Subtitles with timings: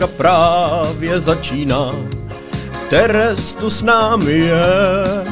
[0.00, 1.92] linka právě začíná.
[2.88, 5.24] Teres tu s námi je.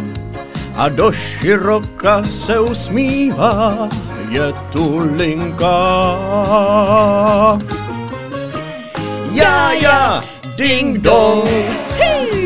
[0.74, 3.88] A do široka se usmívá,
[4.28, 6.16] je tu linka.
[9.32, 10.22] Já, já,
[10.56, 11.48] ding dong,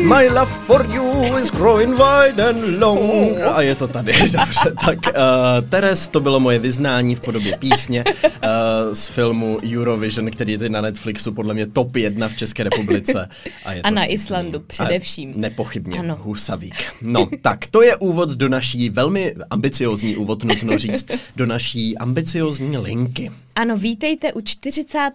[0.03, 3.37] My love for you is growing wide and long.
[3.53, 4.73] A je to tady, dobře.
[4.85, 10.53] Tak uh, Teres, to bylo moje vyznání v podobě písně uh, z filmu Eurovision, který
[10.53, 13.29] je na Netflixu podle mě top jedna v České republice.
[13.65, 14.13] A, je to a na vtipný.
[14.15, 15.33] Islandu především.
[15.35, 16.17] A nepochybně, ano.
[16.21, 16.75] Husavík.
[17.01, 22.77] No, tak to je úvod do naší velmi ambiciozní úvod, nutno říct, do naší ambiciozní
[22.77, 23.31] linky.
[23.55, 25.11] Ano, vítejte u 40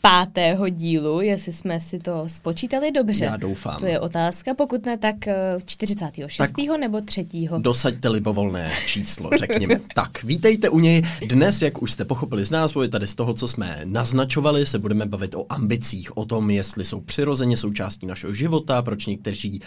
[0.00, 3.24] pátého dílu, jestli jsme si to spočítali dobře.
[3.24, 3.76] Já doufám.
[3.78, 5.16] To je otázka, pokud ne, tak
[5.66, 6.36] 46.
[6.36, 7.26] Tak nebo 3.
[7.58, 9.80] Dosaďte libovolné číslo, řekněme.
[9.94, 11.02] tak, vítejte u něj.
[11.26, 15.06] Dnes, jak už jste pochopili z názvu, tady z toho, co jsme naznačovali, se budeme
[15.06, 19.60] bavit o ambicích, o tom, jestli jsou přirozeně součástí našeho života, proč někteří,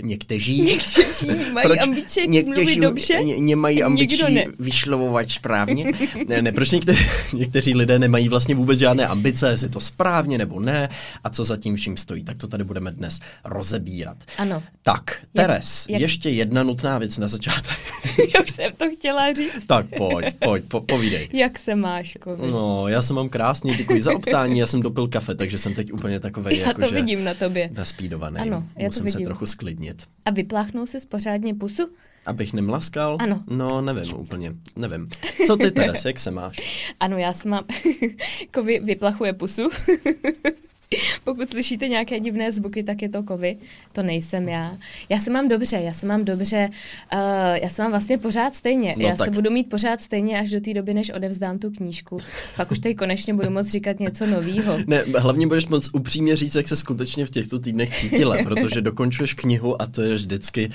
[0.00, 4.22] někteří, někteří mají proč ambice, někteří dobře, ně, nemají ambicí
[4.58, 5.92] vyšlovovat správně.
[6.28, 10.38] ne, ne, proč někteří, někteří lidé nemají vlastně vůbec žádné ambice, jestli to to správně
[10.38, 10.88] nebo ne
[11.24, 12.24] a co za tím vším stojí.
[12.24, 14.16] Tak to tady budeme dnes rozebírat.
[14.38, 14.62] Ano.
[14.82, 17.78] Tak, Teres, jak, ještě jedna nutná věc na začátek.
[18.34, 19.66] jak jsem to chtěla říct.
[19.66, 21.28] tak pojď, pojď, po, povídej.
[21.32, 22.50] Jak se máš, Kovi?
[22.50, 25.92] No, já se mám krásně, děkuji za optání, já jsem dopil kafe, takže jsem teď
[25.92, 27.70] úplně takový já jako, to vidím na tobě.
[27.72, 28.36] Naspídovaný.
[28.36, 29.20] Ano, já Musím to vidím.
[29.20, 30.02] se trochu sklidnit.
[30.24, 31.88] A vypláchnul jsi pořádně pusu?
[32.28, 33.16] Abych nemlaskal?
[33.20, 33.44] Ano.
[33.46, 35.08] No, nevím úplně, nevím.
[35.46, 36.60] Co ty, Teres, jak se máš?
[37.00, 37.64] Ano, já se mám,
[38.40, 39.68] jako vy, vyplachuje pusu.
[41.24, 43.56] Pokud slyšíte nějaké divné zvuky, tak je to kovy.
[43.92, 44.78] To nejsem já.
[45.08, 46.70] Já se mám dobře, já se mám dobře.
[47.12, 47.20] Uh,
[47.62, 48.94] já se mám vlastně pořád stejně.
[48.98, 49.24] No já tak.
[49.24, 52.18] se budu mít pořád stejně až do té doby, než odevzdám tu knížku.
[52.56, 54.78] Pak už tady konečně budu moct říkat něco nového.
[54.86, 59.34] Ne, hlavně budeš moc upřímně říct, jak se skutečně v těchto týdnech cítila, protože dokončuješ
[59.34, 60.70] knihu a to je vždycky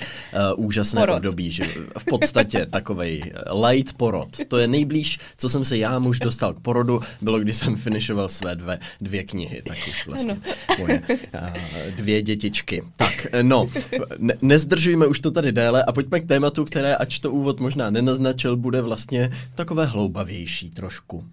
[0.56, 1.16] uh, úžasné porod.
[1.16, 1.50] období.
[1.50, 1.64] Že
[1.98, 3.22] v podstatě takovej
[3.70, 4.28] light porod.
[4.48, 8.28] To je nejblíž, co jsem se já muž dostal k porodu, bylo, když jsem finišoval
[8.28, 9.62] své dvě, dvě knihy.
[9.66, 10.40] Tak už vlastně
[10.78, 11.02] moje
[11.96, 12.82] dvě dětičky.
[12.96, 13.68] Tak, no,
[14.18, 17.90] ne, nezdržujme už to tady déle a pojďme k tématu, které, ač to úvod možná
[17.90, 21.24] nenaznačil, bude vlastně takové hloubavější trošku.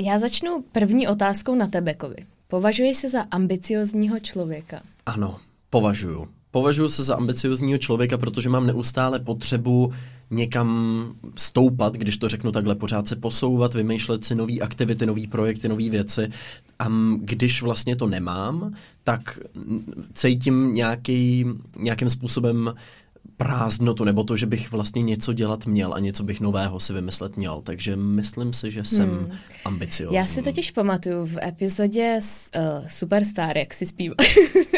[0.00, 2.16] Já začnu první otázkou na Tebekovi.
[2.48, 4.82] Považuješ se za ambiciozního člověka?
[5.06, 5.38] Ano,
[5.70, 6.28] považuju.
[6.50, 9.92] Považuji se za ambiciozního člověka, protože mám neustále potřebu
[10.30, 15.68] někam stoupat, když to řeknu takhle, pořád se posouvat, vymýšlet si nové aktivity, nové projekty,
[15.68, 16.30] nové věci.
[16.78, 16.88] A
[17.18, 19.38] když vlastně to nemám, tak
[20.14, 21.44] cítím nějaký,
[21.76, 22.74] nějakým způsobem
[23.38, 27.36] prázdnotu, nebo to, že bych vlastně něco dělat měl a něco bych nového si vymyslet
[27.36, 27.60] měl.
[27.62, 29.30] Takže myslím si, že jsem hmm.
[29.64, 30.16] ambiciozní.
[30.16, 32.18] Já si totiž pamatuju v epizodě
[32.56, 34.16] uh, Superstar, jak si zpíval.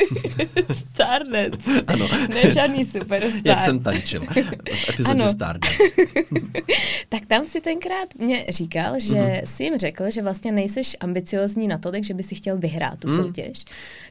[0.72, 1.68] Starnet.
[1.86, 2.08] Ano.
[2.28, 3.42] Ne žádný Superstar.
[3.44, 4.20] jak jsem tančil
[4.72, 5.70] v epizodě Starnet.
[7.08, 9.42] tak tam si tenkrát mě říkal, že mm-hmm.
[9.44, 13.16] jsi jim řekl, že vlastně nejseš ambiciozní natolik, že by si chtěl vyhrát tu mm.
[13.16, 13.64] soutěž.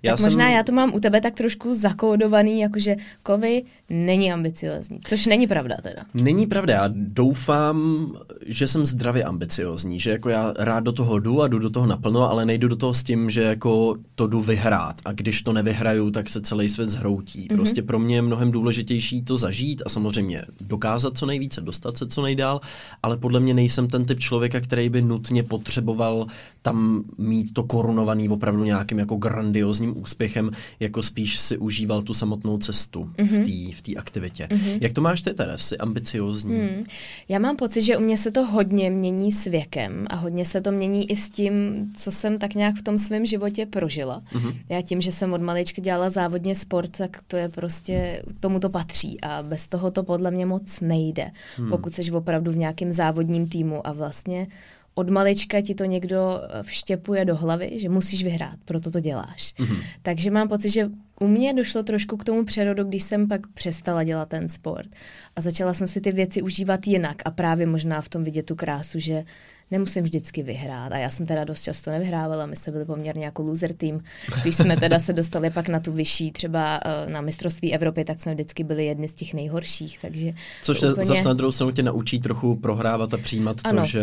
[0.03, 0.53] Já tak možná jsem...
[0.53, 5.77] já to mám u tebe tak trošku zakódovaný, jakože kovy není ambiciozní, což není pravda
[5.83, 6.01] teda.
[6.13, 8.07] Není pravda, já doufám,
[8.45, 11.87] že jsem zdravě ambiciozní, že jako já rád do toho jdu a jdu do toho
[11.87, 15.53] naplno, ale nejdu do toho s tím, že jako to jdu vyhrát a když to
[15.53, 17.47] nevyhraju, tak se celý svět zhroutí.
[17.47, 17.55] Mm-hmm.
[17.55, 22.07] Prostě pro mě je mnohem důležitější to zažít a samozřejmě dokázat co nejvíce, dostat se
[22.07, 22.61] co nejdál,
[23.03, 26.27] ale podle mě nejsem ten typ člověka, který by nutně potřeboval
[26.61, 32.57] tam mít to korunovaný opravdu nějakým jako grandiozním úspěchem, jako spíš si užíval tu samotnou
[32.57, 33.73] cestu mm-hmm.
[33.73, 34.47] v té aktivitě.
[34.47, 34.77] Mm-hmm.
[34.81, 35.57] Jak to máš ty teda?
[35.57, 36.53] Jsi ambiciozní?
[36.53, 36.83] Mm.
[37.29, 40.61] Já mám pocit, že u mě se to hodně mění s věkem a hodně se
[40.61, 41.53] to mění i s tím,
[41.95, 44.21] co jsem tak nějak v tom svém životě prožila.
[44.33, 44.53] Mm-hmm.
[44.69, 48.69] Já tím, že jsem od malička dělala závodně sport, tak to je prostě, tomu to
[48.69, 51.29] patří a bez toho to podle mě moc nejde,
[51.59, 51.69] mm.
[51.69, 54.47] pokud jsi opravdu v nějakém závodním týmu a vlastně
[54.95, 59.53] od malička ti to někdo eh, vštěpuje do hlavy, že musíš vyhrát, proto to děláš.
[59.53, 59.83] Mm-hmm.
[60.01, 60.89] Takže mám pocit, že
[61.19, 64.89] u mě došlo trošku k tomu přerodu, když jsem pak přestala dělat ten sport.
[65.35, 68.55] A začala jsem si ty věci užívat jinak a právě možná v tom vidět tu
[68.55, 69.23] krásu, že
[69.71, 70.91] nemusím vždycky vyhrát.
[70.91, 74.03] A já jsem teda dost často nevyhrávala, my jsme byli poměrně jako loser tým.
[74.41, 78.21] Když jsme teda se dostali pak na tu vyšší, třeba uh, na mistrovství Evropy, tak
[78.21, 79.99] jsme vždycky byli jedni z těch nejhorších.
[80.01, 81.05] Takže Což úplně...
[81.05, 83.81] zase na druhou stranu tě naučí trochu prohrávat a přijímat ano.
[83.81, 84.01] to, že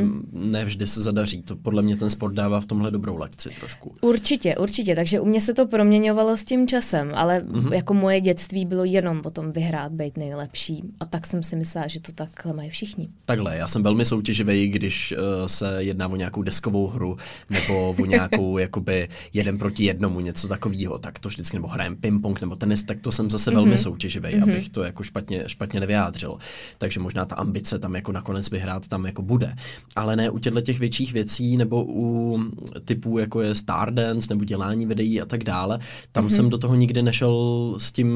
[0.00, 0.30] hmm.
[0.32, 1.42] ne vždy se zadaří.
[1.42, 3.94] To podle mě ten sport dává v tomhle dobrou lekci trošku.
[4.00, 4.94] Určitě, určitě.
[4.94, 7.72] Takže u mě se to proměňovalo s tím časem, ale mm-hmm.
[7.72, 10.82] jako moje dětství bylo jenom o tom vyhrát, být nejlepší.
[11.00, 13.08] A tak jsem si myslela, že to takhle mají všichni.
[13.26, 17.16] Takhle, já jsem velmi soutěživý, když když uh, se jedná o nějakou deskovou hru
[17.50, 22.40] nebo o nějakou jakoby jeden proti jednomu, něco takového, tak to vždycky, nebo hrajem ping-pong
[22.40, 23.54] nebo tenis, tak to jsem zase mm-hmm.
[23.54, 24.42] velmi soutěživý, mm-hmm.
[24.42, 26.38] abych to jako špatně, špatně nevyjádřil.
[26.78, 29.54] Takže možná ta ambice tam jako nakonec vyhrát tam jako bude.
[29.96, 32.38] Ale ne u těchto těch větších věcí nebo u
[32.84, 35.78] typů jako je Stardance nebo dělání videí a tak dále,
[36.12, 36.36] tam mm-hmm.
[36.36, 38.08] jsem do toho nikdy nešel s tím,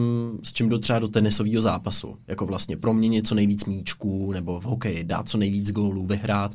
[0.43, 2.17] s čím do třeba do tenisového zápasu.
[2.29, 6.55] Jako vlastně proměnit co nejvíc míčků nebo v hokeji dát co nejvíc gólů, vyhrát,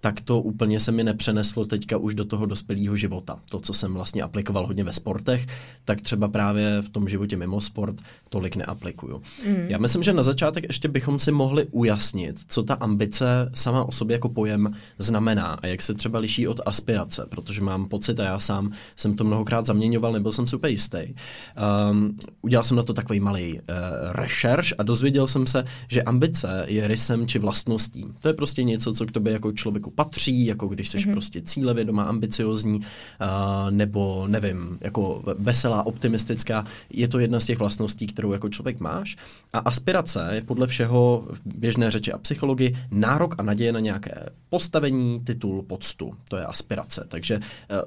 [0.00, 3.38] tak to úplně se mi nepřeneslo teďka už do toho dospělého života.
[3.50, 5.46] To, co jsem vlastně aplikoval hodně ve sportech,
[5.84, 9.22] tak třeba právě v tom životě mimo sport tolik neaplikuju.
[9.46, 9.66] Mm.
[9.68, 13.92] Já myslím, že na začátek ještě bychom si mohli ujasnit, co ta ambice sama o
[13.92, 18.24] sobě jako pojem znamená a jak se třeba liší od aspirace, protože mám pocit, a
[18.24, 20.98] já sám jsem to mnohokrát zaměňoval, nebyl jsem super jistý.
[21.90, 23.60] Um, udělal jsem na to takový malý uh,
[24.12, 28.06] rešerš a dozvěděl jsem se, že ambice je rysem či vlastností.
[28.20, 31.12] To je prostě něco, co k tobě jako člověku patří, jako když jsi mm-hmm.
[31.12, 32.84] prostě cílevědomá, ambiciozní, uh,
[33.70, 36.64] nebo nevím, jako veselá, optimistická.
[36.90, 39.16] Je to jedna z těch vlastností, kterou jako člověk máš.
[39.52, 44.28] A aspirace je podle všeho v běžné řeči a psychologii nárok a naděje na nějaké
[44.48, 46.14] postavení, titul, poctu.
[46.28, 47.04] To je aspirace.
[47.08, 47.42] Takže uh,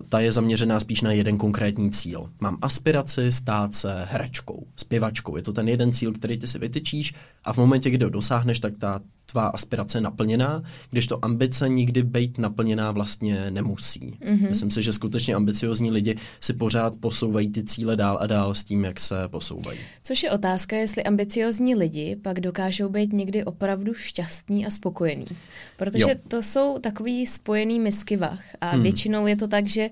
[0.09, 2.29] ta je zaměřená spíš na jeden konkrétní cíl.
[2.39, 5.35] Mám aspiraci stát se herečkou, zpěvačkou.
[5.35, 7.13] Je to ten jeden cíl, který ty si vytyčíš
[7.43, 9.01] a v momentě, kdy ho dosáhneš, tak ta
[9.31, 13.99] tvá aspirace naplněná, když to ambice nikdy být naplněná vlastně nemusí.
[13.99, 14.49] Mm-hmm.
[14.49, 18.63] Myslím si, že skutečně ambiciozní lidi si pořád posouvají ty cíle dál a dál s
[18.63, 19.79] tím, jak se posouvají.
[20.03, 25.27] Což je otázka, jestli ambiciozní lidi pak dokážou být někdy opravdu šťastní a spokojení.
[25.77, 26.15] Protože jo.
[26.27, 28.83] to jsou takový spojený misky vach a hmm.
[28.83, 29.89] většinou je to tak, že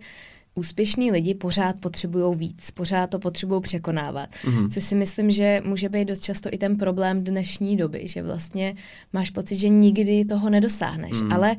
[0.56, 4.30] úspěšní lidi pořád potřebují víc, pořád to potřebují překonávat.
[4.30, 4.70] Mm-hmm.
[4.70, 8.76] Což si myslím, že může být dost často i ten problém dnešní doby, že vlastně
[9.14, 11.22] máš pocit, že nikdy toho nedosáhneš.
[11.22, 11.34] Mm.
[11.34, 11.56] Ale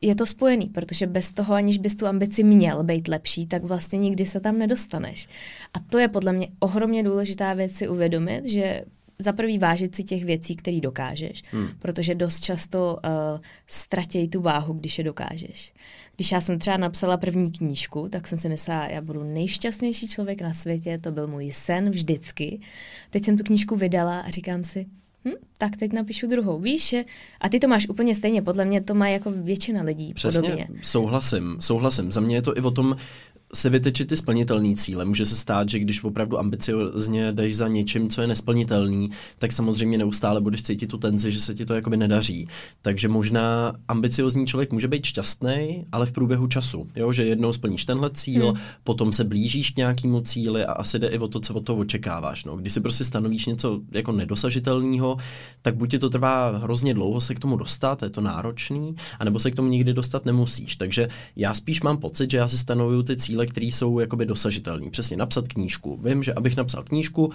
[0.00, 3.98] je to spojený, protože bez toho, aniž bys tu ambici měl být lepší, tak vlastně
[3.98, 5.28] nikdy se tam nedostaneš.
[5.74, 8.84] A to je podle mě ohromně důležitá věc si uvědomit, že
[9.18, 11.68] za prvý vážit si těch věcí, které dokážeš, hmm.
[11.78, 15.72] protože dost často uh, ztratějí tu váhu, když je dokážeš.
[16.16, 20.42] Když já jsem třeba napsala první knížku, tak jsem si myslela, já budu nejšťastnější člověk
[20.42, 22.60] na světě, to byl můj sen vždycky.
[23.10, 24.86] Teď jsem tu knížku vydala a říkám si,
[25.24, 26.58] hm, tak teď napíšu druhou.
[26.58, 27.04] Víš, že...
[27.40, 30.68] A ty to máš úplně stejně, podle mě to má jako většina lidí Přesně, podobně.
[30.82, 32.12] souhlasím, souhlasím.
[32.12, 32.96] Za mě je to i o tom
[33.54, 35.04] se vytečit ty splnitelné cíle.
[35.04, 39.98] Může se stát, že když opravdu ambiciozně jdeš za něčím, co je nesplnitelný, tak samozřejmě
[39.98, 42.48] neustále budeš cítit tu tenzi, že se ti to jakoby nedaří.
[42.82, 46.88] Takže možná ambiciozní člověk může být šťastný, ale v průběhu času.
[46.96, 47.12] Jo?
[47.12, 48.60] Že jednou splníš tenhle cíl, hmm.
[48.84, 51.78] potom se blížíš k nějakému cíli a asi jde i o to, co od toho
[51.78, 52.44] očekáváš.
[52.44, 52.56] No.
[52.56, 55.16] Když si prostě stanovíš něco jako nedosažitelného,
[55.62, 59.40] tak buď ti to trvá hrozně dlouho se k tomu dostat, je to náročný, anebo
[59.40, 60.76] se k tomu nikdy dostat nemusíš.
[60.76, 64.26] Takže já spíš mám pocit, že já si stanovuju ty cíle cíle, které jsou jakoby
[64.26, 64.90] dosažitelné.
[64.90, 65.98] Přesně napsat knížku.
[66.04, 67.32] Vím, že abych napsal knížku,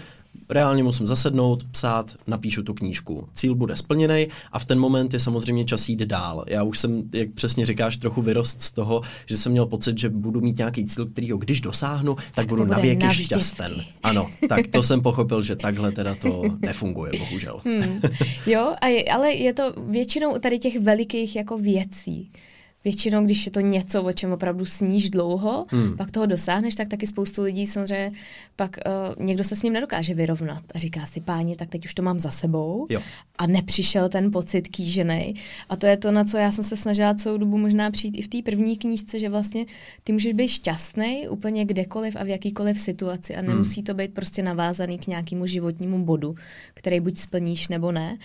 [0.50, 3.28] reálně musím zasednout, psát, napíšu tu knížku.
[3.34, 6.46] Cíl bude splněný a v ten moment je samozřejmě čas jít dál.
[6.48, 10.10] Já už jsem, jak přesně říkáš, trochu vyrost z toho, že jsem měl pocit, že
[10.10, 13.84] budu mít nějaký cíl, který ho když dosáhnu, tak, tak budu navěky šťasten.
[14.04, 17.62] Ano, tak to jsem pochopil, že takhle teda to nefunguje, bohužel.
[17.66, 18.02] Hmm.
[18.46, 22.32] Jo, a je, ale je to většinou tady těch velikých jako věcí
[22.84, 25.98] většinou, když je to něco, o čem opravdu sníš dlouho, hmm.
[25.98, 28.12] pak toho dosáhneš, tak taky spoustu lidí samozřejmě
[28.56, 28.78] pak
[29.18, 32.02] uh, někdo se s ním nedokáže vyrovnat a říká si, páni, tak teď už to
[32.02, 33.02] mám za sebou jo.
[33.38, 35.36] a nepřišel ten pocit kýžený.
[35.70, 38.22] A to je to, na co já jsem se snažila celou dobu možná přijít i
[38.22, 39.66] v té první knížce, že vlastně
[40.04, 43.50] ty můžeš být šťastný úplně kdekoliv a v jakýkoliv situaci a hmm.
[43.50, 46.36] nemusí to být prostě navázaný k nějakému životnímu bodu,
[46.74, 48.18] který buď splníš nebo ne.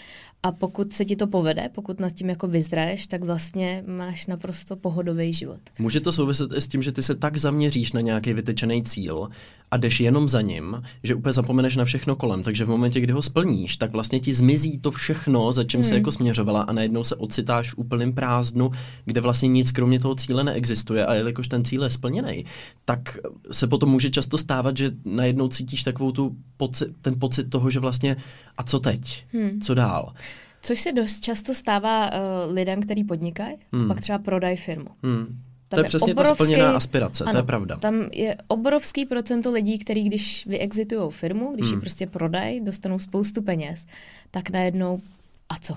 [0.45, 4.77] A pokud se ti to povede, pokud nad tím jako vyzraješ, tak vlastně máš naprosto
[4.77, 5.61] pohodový život.
[5.79, 9.29] Může to souviset i s tím, že ty se tak zaměříš na nějaký vytečený cíl
[9.75, 12.43] a jdeš jenom za ním, že úplně zapomeneš na všechno kolem.
[12.43, 15.85] Takže v momentě, kdy ho splníš, tak vlastně ti zmizí to všechno, za čím hmm.
[15.85, 18.71] se jako směřovala a najednou se ocitáš v úplném prázdnu,
[19.05, 22.45] kde vlastně nic kromě toho cíle neexistuje a jelikož ten cíl je splněný,
[22.85, 23.19] tak
[23.51, 27.81] se potom může často stávat, že najednou cítíš takovou tu poci- ten pocit toho, že
[27.81, 28.17] vlastně
[28.57, 29.27] a co teď?
[29.33, 29.61] Hmm.
[29.61, 30.13] Co dál?
[30.63, 33.89] Což se dost často stává uh, lidem, kteří podnikají, hmm.
[33.89, 34.89] pak třeba prodají firmu.
[35.03, 35.41] Hmm.
[35.75, 37.77] Tam to je, je přesně obrovský, ta splněná aspirace, ano, to je pravda.
[37.77, 41.75] Tam je obrovský procento lidí, kteří když vyexitují firmu, když hmm.
[41.75, 43.87] ji prostě prodají, dostanou spoustu peněz,
[44.31, 45.01] tak najednou
[45.55, 45.75] a co?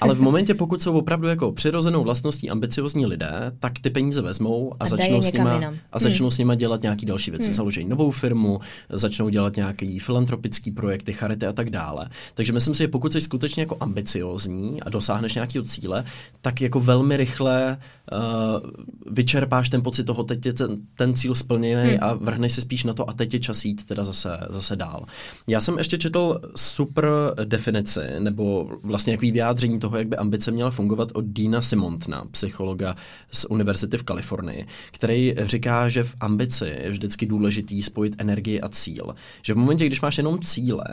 [0.00, 4.74] Ale v momentě, pokud jsou opravdu jako přirozenou vlastností ambiciozní lidé, tak ty peníze vezmou
[4.74, 5.60] a, a začnou, s nima,
[5.92, 6.30] a začnou hmm.
[6.30, 7.46] s nima dělat nějaký další věci.
[7.46, 7.52] Hmm.
[7.52, 12.08] Založí novou firmu, začnou dělat nějaký filantropický projekty, charity a tak dále.
[12.34, 16.04] Takže myslím si, že pokud jsi skutečně jako ambiciozní a dosáhneš nějakého cíle,
[16.40, 17.78] tak jako velmi rychle
[18.12, 18.70] uh,
[19.10, 21.98] vyčerpáš ten pocit toho, teď je ten, ten cíl splněný hmm.
[22.00, 25.04] a vrhneš se spíš na to a teď je čas jít teda zase, zase dál.
[25.46, 27.08] Já jsem ještě četl super
[27.44, 32.96] definici, nebo vlastně jaký vyjádření toho, jak by ambice měla fungovat od Dina Simontna, psychologa
[33.32, 38.68] z Univerzity v Kalifornii, který říká, že v ambici je vždycky důležitý spojit energii a
[38.68, 39.14] cíl.
[39.42, 40.84] Že v momentě, když máš jenom cíle,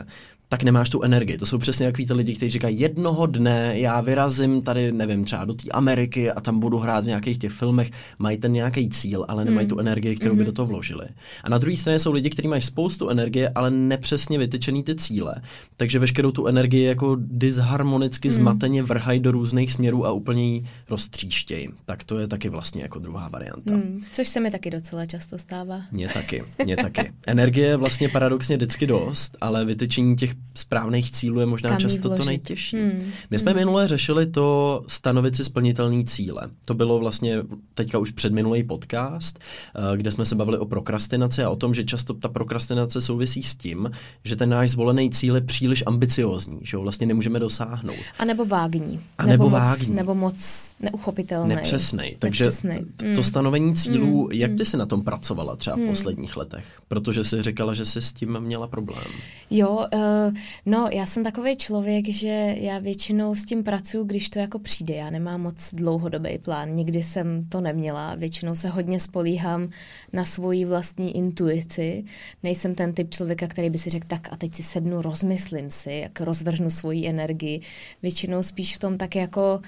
[0.48, 1.36] tak nemáš tu energii.
[1.36, 5.44] To jsou přesně takový ty lidi, kteří říkají, jednoho dne já vyrazím tady, nevím, třeba
[5.44, 9.24] do té Ameriky a tam budu hrát v nějakých těch filmech, mají ten nějaký cíl,
[9.28, 9.68] ale nemají mm.
[9.68, 10.38] tu energii, kterou mm-hmm.
[10.38, 11.06] by do toho vložili.
[11.44, 15.34] A na druhé straně jsou lidi, kteří mají spoustu energie, ale nepřesně vytyčený ty cíle.
[15.76, 18.34] Takže veškerou tu energii jako disharmonicky mm.
[18.34, 21.68] zmateně vrhají do různých směrů a úplně ji roztříštějí.
[21.84, 23.72] Tak to je taky vlastně jako druhá varianta.
[23.72, 24.00] Mm.
[24.12, 25.80] Což se mi taky docela často stává.
[25.92, 27.12] Mně taky, mně taky.
[27.26, 32.16] Energie je vlastně paradoxně vždycky dost, ale vytyčení těch správných cílů je možná Kam často
[32.16, 32.76] to nejtěžší.
[32.76, 33.10] Hmm.
[33.30, 33.60] My jsme hmm.
[33.60, 36.50] minule řešili to stanovit si splnitelný cíle.
[36.64, 37.42] To bylo vlastně
[37.74, 39.38] teďka už předminulý podcast,
[39.74, 43.42] eh, kde jsme se bavili o prokrastinaci a o tom, že často ta prokrastinace souvisí
[43.42, 43.90] s tím,
[44.24, 47.96] že ten náš zvolený cíl je příliš ambiciozní, že ho vlastně nemůžeme dosáhnout.
[48.18, 49.00] A nebo vágní.
[49.18, 49.88] A nebo, nebo vágní.
[49.88, 51.54] Moc, nebo moc neuchopitelný.
[51.54, 52.16] Nepřesnej.
[52.18, 52.84] Takže Nepřesnej.
[52.96, 53.24] to hmm.
[53.24, 54.32] stanovení cílů, hmm.
[54.32, 55.88] jak ty si na tom pracovala třeba v hmm.
[55.88, 56.80] posledních letech?
[56.88, 59.04] Protože jsi říkala, že jsi s tím měla problém.
[59.50, 60.25] Jo, uh,
[60.66, 64.94] no, já jsem takový člověk, že já většinou s tím pracuji, když to jako přijde.
[64.94, 68.14] Já nemám moc dlouhodobý plán, nikdy jsem to neměla.
[68.14, 69.70] Většinou se hodně spolíhám
[70.12, 72.04] na svoji vlastní intuici.
[72.42, 75.92] Nejsem ten typ člověka, který by si řekl, tak a teď si sednu, rozmyslím si,
[75.92, 77.60] jak rozvrhnu svoji energii.
[78.02, 79.60] Většinou spíš v tom tak jako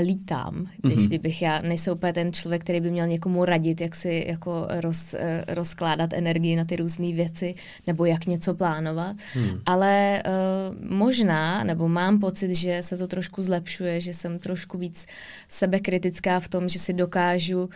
[0.00, 1.06] lítám, když mm-hmm.
[1.06, 5.14] kdybych já, nejsem úplně ten člověk, který by měl někomu radit, jak si jako roz,
[5.14, 7.54] eh, rozkládat energii na ty různé věci,
[7.86, 9.60] nebo jak něco plánovat, mm.
[9.66, 15.06] ale uh, možná, nebo mám pocit, že se to trošku zlepšuje, že jsem trošku víc
[15.48, 17.70] sebekritická v tom, že si dokážu uh,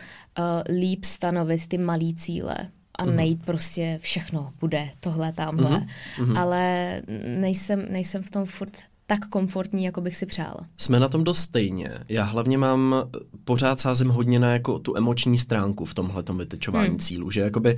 [0.79, 2.57] líp stanovit ty malý cíle
[2.95, 3.15] a mm.
[3.15, 5.85] nejít prostě všechno bude tohle, tamhle,
[6.17, 6.39] mm-hmm.
[6.39, 8.77] ale nejsem, nejsem v tom furt
[9.07, 10.67] tak komfortní, jako bych si přála.
[10.77, 11.91] Jsme na tom dost stejně.
[12.09, 12.95] Já hlavně mám,
[13.45, 16.99] pořád sázím hodně na jako tu emoční stránku v tomhle vytečování hmm.
[16.99, 17.77] cílů, že jakoby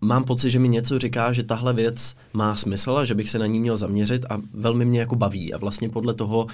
[0.00, 3.38] mám pocit, že mi něco říká, že tahle věc má smysl a že bych se
[3.38, 6.46] na ní měl zaměřit a velmi mě jako baví a vlastně podle toho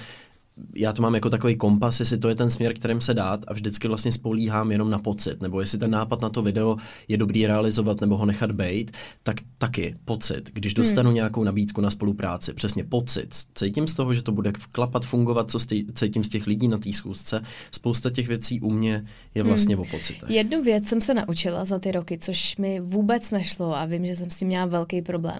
[0.75, 3.53] já to mám jako takový kompas, jestli to je ten směr, kterým se dát a
[3.53, 7.47] vždycky vlastně spolíhám jenom na pocit, nebo jestli ten nápad na to video je dobrý
[7.47, 8.91] realizovat nebo ho nechat být,
[9.23, 10.49] tak taky pocit.
[10.53, 11.15] Když dostanu hmm.
[11.15, 13.35] nějakou nabídku na spolupráci, přesně pocit.
[13.55, 15.59] Cítím z toho, že to bude vklapat, fungovat, co
[15.93, 17.41] cítím z těch lidí na té schůzce.
[17.71, 19.05] Spousta těch věcí u mě
[19.35, 19.49] je hmm.
[19.49, 19.85] vlastně hmm.
[19.85, 20.29] o pocitech.
[20.29, 24.15] Jednu věc jsem se naučila za ty roky, což mi vůbec nešlo a vím, že
[24.15, 25.39] jsem s tím měla velký problém.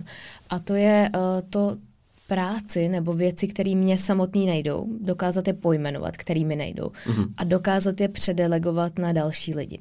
[0.49, 1.77] A to je uh, to
[2.27, 7.27] práci nebo věci, které mě samotný nejdou, dokázat je pojmenovat, kterými nejdou mm-hmm.
[7.37, 9.79] a dokázat je předelegovat na další lidi.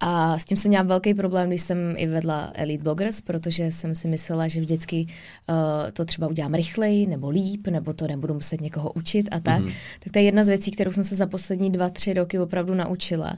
[0.00, 3.94] A s tím jsem měla velký problém, když jsem i vedla Elite Bloggers, protože jsem
[3.94, 8.60] si myslela, že vždycky uh, to třeba udělám rychleji nebo líp, nebo to nebudu muset
[8.60, 9.60] někoho učit a tak.
[9.60, 9.74] Mm-hmm.
[10.04, 12.74] Tak to je jedna z věcí, kterou jsem se za poslední dva, tři roky opravdu
[12.74, 13.36] naučila.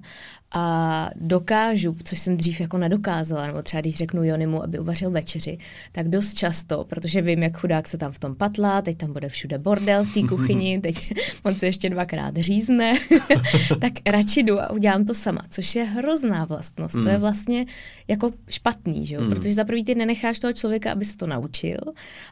[0.56, 5.58] A dokážu, což jsem dřív jako nedokázala, nebo třeba když řeknu Jonimu, aby uvařil večeři,
[5.92, 9.28] tak dost často, protože vím, jak chudák se tam v tom patlá, teď tam bude
[9.28, 12.94] všude bordel v té kuchyni, teď on se ještě dvakrát řízne,
[13.80, 16.94] tak radši jdu a udělám to sama, což je hrozná vlastnost.
[16.94, 17.02] Mm.
[17.02, 17.22] To je hmm.
[17.22, 17.66] vlastně
[18.08, 19.20] jako špatný, že jo?
[19.20, 19.30] Mm.
[19.30, 21.78] protože za prvý ty nenecháš toho člověka, aby se to naučil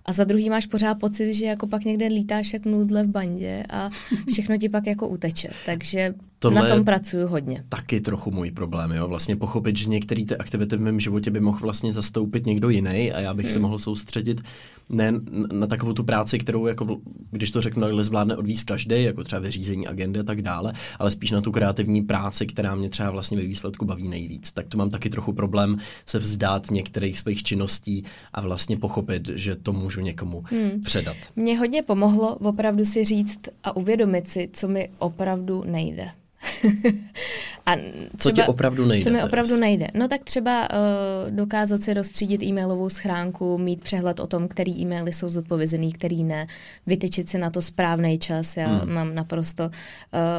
[0.06, 3.64] a za druhý máš pořád pocit, že jako pak někde lítáš jak nudle v bandě
[3.70, 3.90] a
[4.32, 5.48] všechno ti pak jako uteče.
[5.66, 7.64] Takže Tohle na tom pracuju hodně.
[7.68, 9.08] Taky trochu můj problém, jo?
[9.08, 13.12] Vlastně pochopit, že některé ty aktivity v mém životě by mohl vlastně zastoupit někdo jiný
[13.12, 13.52] a já bych hmm.
[13.52, 14.40] se mohl soustředit
[14.88, 15.12] ne
[15.52, 19.40] na takovou tu práci, kterou, jako, když to řeknu, takhle zvládne odvíz každý, jako třeba
[19.40, 23.36] vyřízení agendy a tak dále, ale spíš na tu kreativní práci, která mě třeba vlastně
[23.36, 24.52] ve výsledku baví nejvíc.
[24.52, 29.56] Tak to mám taky trochu problém se vzdát některých svých činností a vlastně pochopit, že
[29.56, 30.82] to můžu někomu hmm.
[30.82, 31.16] předat.
[31.36, 36.08] Mně hodně pomohlo opravdu si říct a uvědomit si, co mi opravdu nejde.
[37.66, 39.04] a třeba, co ti opravdu nejde?
[39.04, 39.88] Co mi opravdu nejde?
[39.94, 45.12] No tak třeba uh, dokázat si rozstřídit e-mailovou schránku, mít přehled o tom, který e-maily
[45.12, 46.46] jsou zodpovězený, který ne,
[46.86, 48.56] vytyčit si na to správný čas.
[48.56, 48.92] Já hmm.
[48.92, 49.70] mám naprosto uh,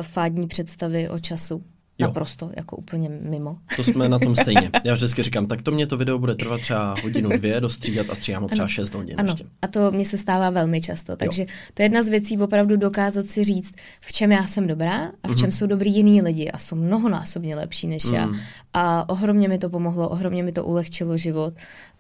[0.02, 1.64] fádní představy o času
[1.98, 2.08] Jo.
[2.08, 3.58] Naprosto, jako úplně mimo.
[3.76, 4.72] To jsme na tom stejně.
[4.84, 8.16] Já vždycky říkám, tak to mě to video bude trvat třeba hodinu, dvě, dostříhat a
[8.16, 9.30] stříhám třeba šest hodin ano.
[9.30, 9.46] ještě.
[9.62, 11.16] A to mně se stává velmi často.
[11.16, 11.48] Takže jo.
[11.74, 15.28] to je jedna z věcí opravdu dokázat si říct, v čem já jsem dobrá a
[15.28, 15.58] v čem mm-hmm.
[15.58, 18.14] jsou dobrý jiní lidi a jsou mnohonásobně lepší než mm.
[18.14, 18.30] já.
[18.74, 21.54] A ohromně mi to pomohlo, ohromně mi to ulehčilo život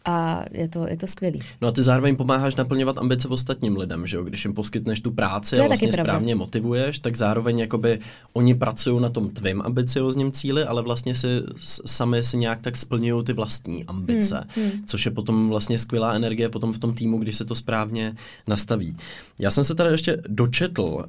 [0.05, 1.41] a je to, je to skvělý.
[1.61, 4.23] No a ty zároveň pomáháš naplňovat ambice ostatním lidem, že jo?
[4.23, 7.99] Když jim poskytneš tu práci a vlastně správně motivuješ, tak zároveň jakoby
[8.33, 11.27] oni pracují na tom tvým ambiciozním cíli, ale vlastně si
[11.85, 14.83] sami si nějak tak splňují ty vlastní ambice, hmm, hmm.
[14.85, 18.15] což je potom vlastně skvělá energie potom v tom týmu, když se to správně
[18.47, 18.97] nastaví.
[19.39, 21.01] Já jsem se tady ještě dočetl uh,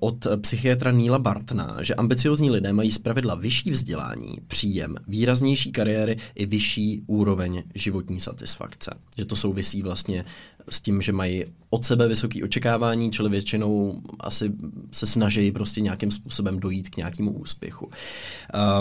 [0.00, 6.46] od psychiatra Níla Bartna, že ambiciozní lidé mají zpravidla vyšší vzdělání, příjem, výraznější kariéry i
[6.46, 8.90] vyšší úroveň životní satisfakce.
[9.16, 10.24] Že to souvisí vlastně
[10.70, 14.52] s tím, že mají od sebe vysoké očekávání, čili většinou asi
[14.92, 17.90] se snaží prostě nějakým způsobem dojít k nějakému úspěchu.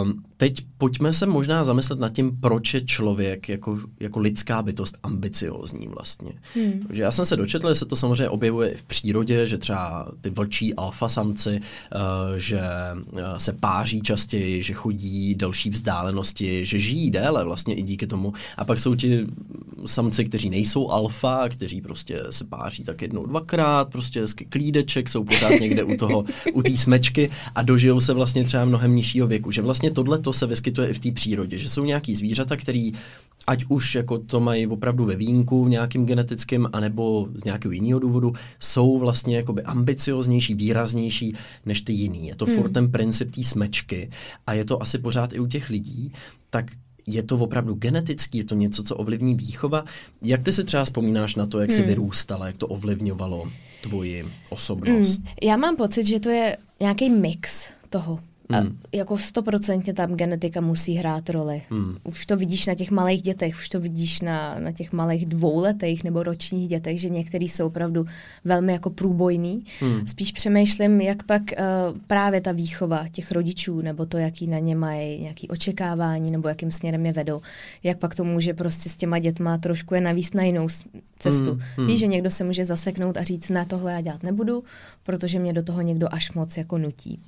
[0.04, 4.98] Um, teď pojďme se možná zamyslet nad tím, proč je člověk jako, jako lidská bytost
[5.04, 6.32] ambiciózní vlastně.
[6.56, 6.88] Hmm.
[6.90, 10.30] Že já jsem se dočetl, že se to samozřejmě objevuje v přírodě, že třeba ty
[10.30, 12.62] vlčí alfa samci, uh, že
[13.12, 18.34] uh, se páří častěji, že chodí delší vzdálenosti, že žijí déle vlastně i díky tomu.
[18.58, 19.28] A pak jsou ti
[19.86, 25.24] samci, kteří nejsou alfa, kteří prostě se páří tak jednou, dvakrát, prostě hezky klídeček, jsou
[25.24, 29.52] pořád někde u toho, u té smečky a dožijou se vlastně třeba mnohem nižšího věku.
[29.52, 32.94] Že vlastně tohle to se vyskytuje i v té přírodě, že jsou nějaký zvířata, který
[33.48, 38.34] ať už jako to mají opravdu ve vínku nějakým genetickým, anebo z nějakého jiného důvodu,
[38.60, 42.28] jsou vlastně jakoby ambicioznější, výraznější než ty jiný.
[42.28, 42.56] Je to hmm.
[42.56, 44.10] furt ten princip té smečky
[44.48, 46.14] a je to asi pořád i u těch lidí,
[46.50, 46.66] tak
[47.10, 49.86] je to opravdu genetický, je to něco, co ovlivní výchova.
[50.22, 51.88] Jak ty si třeba vzpomínáš na to, jak jsi hmm.
[51.88, 53.52] vyrůstala, jak to ovlivňovalo
[53.82, 55.20] tvoji osobnost?
[55.20, 55.28] Hmm.
[55.42, 58.20] Já mám pocit, že to je nějaký mix toho.
[58.50, 58.80] A hmm.
[58.94, 61.62] jako stoprocentně tam genetika musí hrát roli.
[61.70, 61.98] Hmm.
[62.04, 66.04] Už to vidíš na těch malých dětech, už to vidíš na, na těch malých dvouletých
[66.04, 68.06] nebo ročních dětech, že některý jsou opravdu
[68.46, 69.64] velmi jako průbojný.
[69.80, 70.08] Hmm.
[70.08, 74.76] Spíš přemýšlím, jak pak uh, právě ta výchova těch rodičů, nebo to, jaký na ně
[74.76, 77.42] mají nějaký očekávání, nebo jakým směrem je vedou,
[77.84, 80.68] jak pak to může prostě s těma dětma trošku je navíc na jinou
[81.20, 81.52] cestu.
[81.52, 81.62] Hmm.
[81.78, 81.88] Hmm.
[81.88, 84.64] Víš, že někdo se může zaseknout a říct, na tohle já dělat nebudu,
[85.04, 87.22] protože mě do toho někdo až moc jako nutí.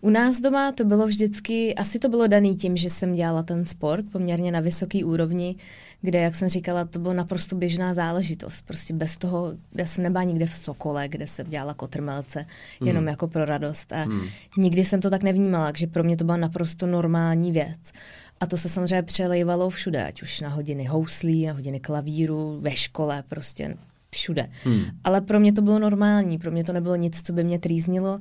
[0.00, 3.64] U nás doma to bylo vždycky, asi to bylo daný tím, že jsem dělala ten
[3.64, 5.56] sport poměrně na vysoký úrovni,
[6.02, 8.62] kde, jak jsem říkala, to bylo naprosto běžná záležitost.
[8.66, 12.46] Prostě bez toho, já jsem nebyla nikde v Sokole, kde jsem dělala kotrmelce,
[12.80, 13.08] jenom mm.
[13.08, 13.92] jako pro radost.
[13.92, 14.20] A mm.
[14.56, 17.92] nikdy jsem to tak nevnímala, že pro mě to byla naprosto normální věc.
[18.40, 22.70] A to se samozřejmě přelejvalo všude, ať už na hodiny houslí, na hodiny klavíru, ve
[22.70, 23.76] škole, prostě
[24.10, 24.50] všude.
[24.64, 24.84] Hmm.
[25.04, 28.20] Ale pro mě to bylo normální, pro mě to nebylo nic, co by mě trýznilo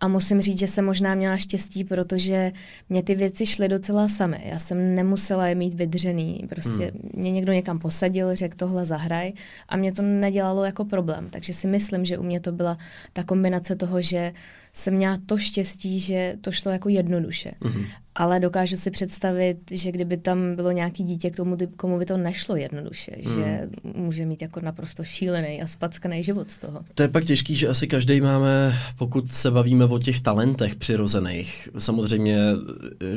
[0.00, 2.52] a musím říct, že jsem možná měla štěstí, protože
[2.88, 4.40] mě ty věci šly docela samy.
[4.44, 6.44] Já jsem nemusela je mít vydřený.
[6.48, 7.10] Prostě hmm.
[7.14, 9.32] mě někdo někam posadil, řekl tohle zahraj
[9.68, 11.28] a mě to nedělalo jako problém.
[11.30, 12.78] Takže si myslím, že u mě to byla
[13.12, 14.32] ta kombinace toho, že
[14.72, 17.52] jsem měla to štěstí, že to šlo jako jednoduše.
[17.60, 17.86] Mm-hmm.
[18.18, 22.16] Ale dokážu si představit, že kdyby tam bylo nějaký dítě, k tomu, komu by to
[22.16, 23.34] nešlo jednoduše, mm.
[23.34, 26.80] že může mít jako naprosto šílený a spackaný život z toho.
[26.94, 31.68] To je pak těžký, že asi každý máme, pokud se bavíme o těch talentech přirozených,
[31.78, 32.38] samozřejmě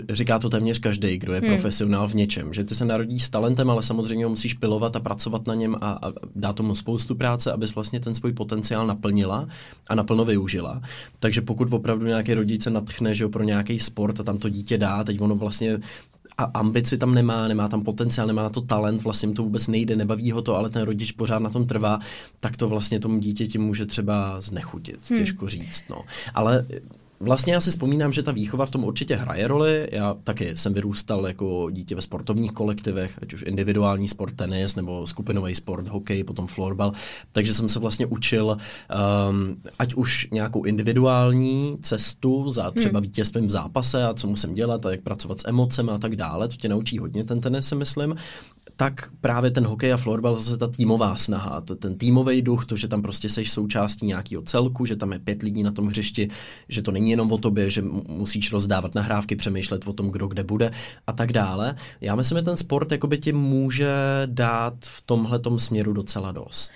[0.09, 1.47] eh, říká to téměř každý, kdo je mm.
[1.47, 4.99] profesionál v něčem, že ty se narodí s talentem, ale samozřejmě ho musíš pilovat a
[4.99, 9.47] pracovat na něm a, a dát tomu spoustu práce, abys vlastně ten svůj potenciál naplnila
[9.89, 10.81] a naplno využila.
[11.19, 14.49] Takže pokud opravdu nějaký rodič se natchne že jo, pro nějaký sport a tam to
[14.49, 15.79] dítě dá, teď ono vlastně
[16.37, 19.67] a ambici tam nemá, nemá tam potenciál, nemá na to talent, vlastně mu to vůbec
[19.67, 21.99] nejde, nebaví ho to, ale ten rodič pořád na tom trvá,
[22.39, 25.19] tak to vlastně tomu dítěti může třeba znechutit, hmm.
[25.19, 25.83] těžko říct.
[25.89, 26.01] No.
[26.33, 26.65] Ale
[27.21, 29.87] Vlastně já si vzpomínám, že ta výchova v tom určitě hraje roli.
[29.91, 35.07] Já taky jsem vyrůstal jako dítě ve sportovních kolektivech, ať už individuální sport, tenis nebo
[35.07, 36.91] skupinový sport, hokej, potom florbal.
[37.31, 38.57] Takže jsem se vlastně učil
[39.29, 43.03] um, ať už nějakou individuální cestu za třeba hmm.
[43.03, 46.47] vítězstvím v zápase a co musím dělat a jak pracovat s emocemi a tak dále.
[46.47, 48.15] To tě naučí hodně ten tenis, si myslím
[48.75, 52.75] tak právě ten hokej a florbal zase ta týmová snaha, to, ten týmový duch, to,
[52.75, 56.27] že tam prostě seš součástí nějakého celku, že tam je pět lidí na tom hřišti,
[56.69, 60.43] že to není jenom o tobě, že musíš rozdávat nahrávky, přemýšlet o tom, kdo kde
[60.43, 60.71] bude
[61.07, 61.75] a tak dále.
[62.01, 63.91] Já myslím, že ten sport jakoby ti může
[64.25, 66.71] dát v tomhle směru docela dost.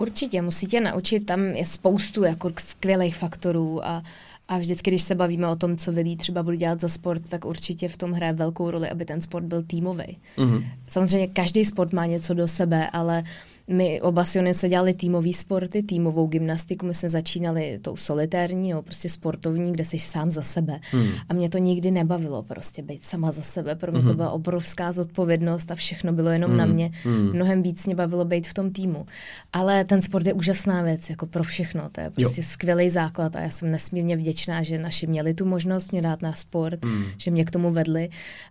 [0.00, 4.02] Určitě, musí tě naučit, tam je spoustu jako skvělých faktorů a
[4.48, 7.44] a vždycky, když se bavíme o tom, co Vilí třeba budu dělat za sport, tak
[7.44, 10.18] určitě v tom hraje velkou roli, aby ten sport byl týmový.
[10.36, 10.64] Mm-hmm.
[10.86, 13.24] Samozřejmě každý sport má něco do sebe, ale
[13.70, 18.68] My oba s Jonem se dělali týmový sporty, týmovou gymnastiku, my jsme začínali tou solitérní,
[18.68, 20.80] nebo prostě sportovní, kde jsi sám za sebe.
[20.90, 21.08] Hmm.
[21.28, 23.74] A mě to nikdy nebavilo prostě být sama za sebe.
[23.74, 24.08] Pro mě hmm.
[24.08, 26.58] to byla obrovská zodpovědnost a všechno bylo jenom hmm.
[26.58, 26.90] na mě.
[27.02, 27.32] Hmm.
[27.32, 29.06] Mnohem víc mě bavilo být v tom týmu.
[29.52, 31.88] Ale ten sport je úžasná věc, jako pro všechno.
[31.92, 32.46] To je prostě jo.
[32.46, 36.32] skvělý základ a já jsem nesmírně vděčná, že naši měli tu možnost mě dát na
[36.32, 37.04] sport, hmm.
[37.18, 38.08] že mě k tomu vedli.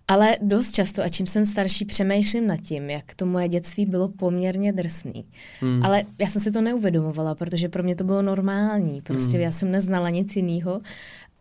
[0.08, 4.10] Ale dost často, a čím jsem starší, přemýšlím nad tím, jak to moje dětství bylo
[4.10, 4.74] poměrně
[5.06, 5.26] drsný.
[5.60, 5.86] Hmm.
[5.86, 9.02] Ale já jsem si to neuvědomovala, protože pro mě to bylo normální.
[9.02, 9.44] Prostě hmm.
[9.44, 10.82] já jsem neznala nic jiného.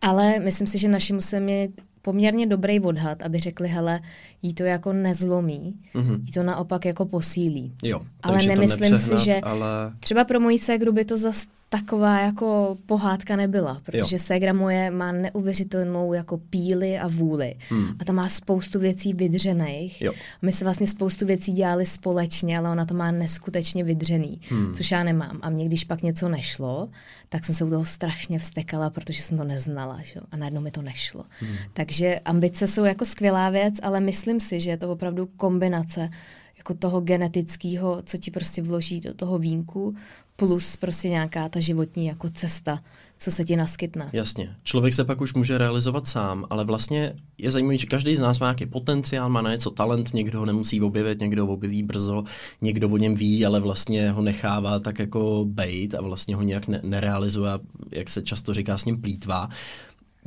[0.01, 3.99] Ale myslím si, že naši musí mít poměrně dobrý odhad, aby řekli, hele,
[4.45, 6.19] jí to jako nezlomí, mm-hmm.
[6.25, 7.73] jí to naopak jako posílí.
[7.83, 9.67] Jo, ale nemyslím si, že ale...
[9.99, 14.19] třeba pro moji ségru by to zase taková jako pohádka nebyla, protože jo.
[14.19, 17.87] Segra moje má neuvěřitelnou jako píly a vůli hmm.
[17.99, 20.01] a tam má spoustu věcí vydřených.
[20.01, 20.13] Jo.
[20.41, 24.73] My se vlastně spoustu věcí dělali společně, ale ona to má neskutečně vydřený, hmm.
[24.73, 25.39] což já nemám.
[25.41, 26.89] A mě, když pak něco nešlo,
[27.29, 30.19] tak jsem se u toho strašně vstekala, protože jsem to neznala že?
[30.31, 31.23] a najednou mi to nešlo.
[31.39, 31.55] Hmm.
[31.73, 33.99] Takže ambice jsou jako skvělá věc, ale
[34.35, 36.09] myslím si, že je to opravdu kombinace
[36.57, 39.95] jako toho genetického, co ti prostě vloží do toho vínku,
[40.35, 42.79] plus prostě nějaká ta životní jako cesta,
[43.17, 44.09] co se ti naskytne.
[44.13, 44.55] Jasně.
[44.63, 48.39] Člověk se pak už může realizovat sám, ale vlastně je zajímavé, že každý z nás
[48.39, 52.23] má nějaký potenciál, má na něco talent, někdo ho nemusí objevit, někdo ho objeví brzo,
[52.61, 56.67] někdo o něm ví, ale vlastně ho nechává tak jako bejt a vlastně ho nějak
[56.67, 57.51] ne- nerealizuje,
[57.91, 59.49] jak se často říká, s ním plítvá.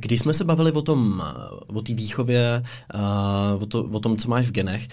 [0.01, 1.23] Když jsme se bavili o tom,
[1.67, 2.63] o té výchově,
[3.59, 4.87] o, to, o tom, co máš v genech,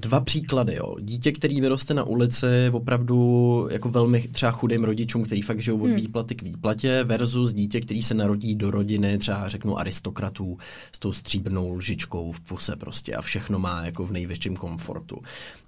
[0.00, 0.96] Dva příklady, jo.
[1.00, 5.86] Dítě, který vyroste na ulici opravdu jako velmi třeba chudým rodičům, který fakt žijou od
[5.86, 5.96] hmm.
[5.96, 10.58] výplaty k výplatě, versus dítě, který se narodí do rodiny, třeba řeknu aristokratů
[10.92, 15.18] s tou stříbrnou lžičkou v puse prostě a všechno má jako v největším komfortu.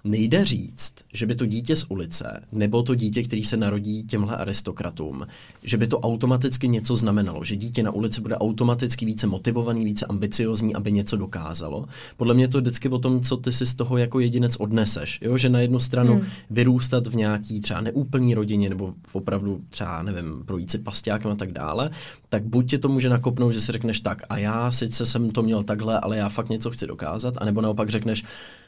[0.03, 4.35] Nejde říct, že by to dítě z ulice, nebo to dítě, který se narodí těmhle
[4.37, 5.27] aristokratům,
[5.63, 10.05] že by to automaticky něco znamenalo, že dítě na ulici bude automaticky více motivovaný, více
[10.05, 11.85] ambiciozní, aby něco dokázalo.
[12.17, 15.19] Podle mě to je vždycky o tom, co ty si z toho jako jedinec odneseš.
[15.21, 15.37] Jo?
[15.37, 16.25] Že na jednu stranu hmm.
[16.49, 21.35] vyrůstat v nějaký třeba neúplný rodině nebo v opravdu třeba, nevím, projít si pastěákem a
[21.35, 21.89] tak dále,
[22.29, 25.43] tak buď tě to může nakopnout, že si řekneš tak a já sice jsem to
[25.43, 28.23] měl takhle, ale já fakt něco chci dokázat, anebo naopak řekneš,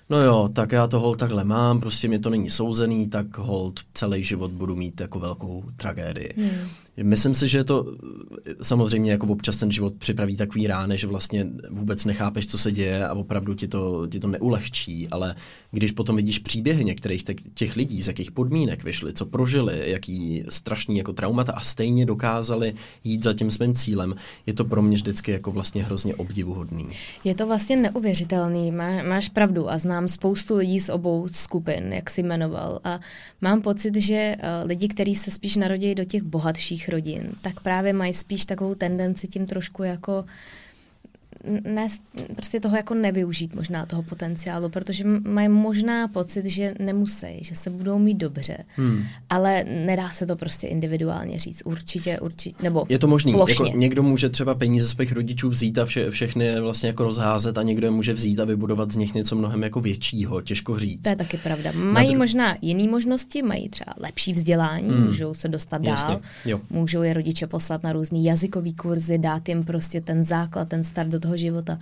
[0.10, 3.80] no jo, tak já to hold takhle mám, prostě mě to není souzený, tak hold
[3.94, 6.34] celý život budu mít jako velkou tragédii.
[6.38, 6.70] Hmm.
[7.02, 7.86] Myslím si, že to
[8.62, 13.08] samozřejmě jako občas ten život připraví takový rány, že vlastně vůbec nechápeš, co se děje
[13.08, 15.36] a opravdu ti to, ti to neulehčí, ale
[15.72, 20.98] když potom vidíš příběhy některých těch lidí, z jakých podmínek vyšli, co prožili, jaký strašný
[20.98, 25.32] jako traumata a stejně dokázali jít za tím svým cílem, je to pro mě vždycky
[25.32, 26.88] jako vlastně hrozně obdivuhodný.
[27.24, 32.10] Je to vlastně neuvěřitelný, Má, máš pravdu a znám spoustu lidí z obou skupin, jak
[32.10, 33.00] jsi jmenoval a
[33.42, 37.94] mám pocit, že uh, lidi, kteří se spíš narodí do těch bohatších rodin, tak právě
[37.94, 40.26] mají spíš takovou tendenci tím trošku jako
[41.64, 41.88] ne,
[42.36, 47.70] prostě toho jako nevyužít možná toho potenciálu, protože mají možná pocit, že nemusí, že se
[47.70, 49.04] budou mít dobře, hmm.
[49.30, 54.04] ale nedá se to prostě individuálně říct, určitě, určitě, nebo Je to možný, jako někdo
[54.04, 57.92] může třeba peníze svých rodičů vzít a vše, všechny vlastně jako rozházet a někdo je
[57.92, 61.02] může vzít a vybudovat z nich něco mnohem jako většího, těžko říct.
[61.04, 61.72] To je taky pravda.
[61.72, 62.18] Mají dru...
[62.18, 65.06] možná jiné možnosti, mají třeba lepší vzdělání, hmm.
[65.06, 66.60] můžou se dostat dál, jo.
[66.70, 71.10] můžou je rodiče poslat na různý jazykový kurzy, dát jim prostě ten základ, ten start
[71.10, 71.80] do toho života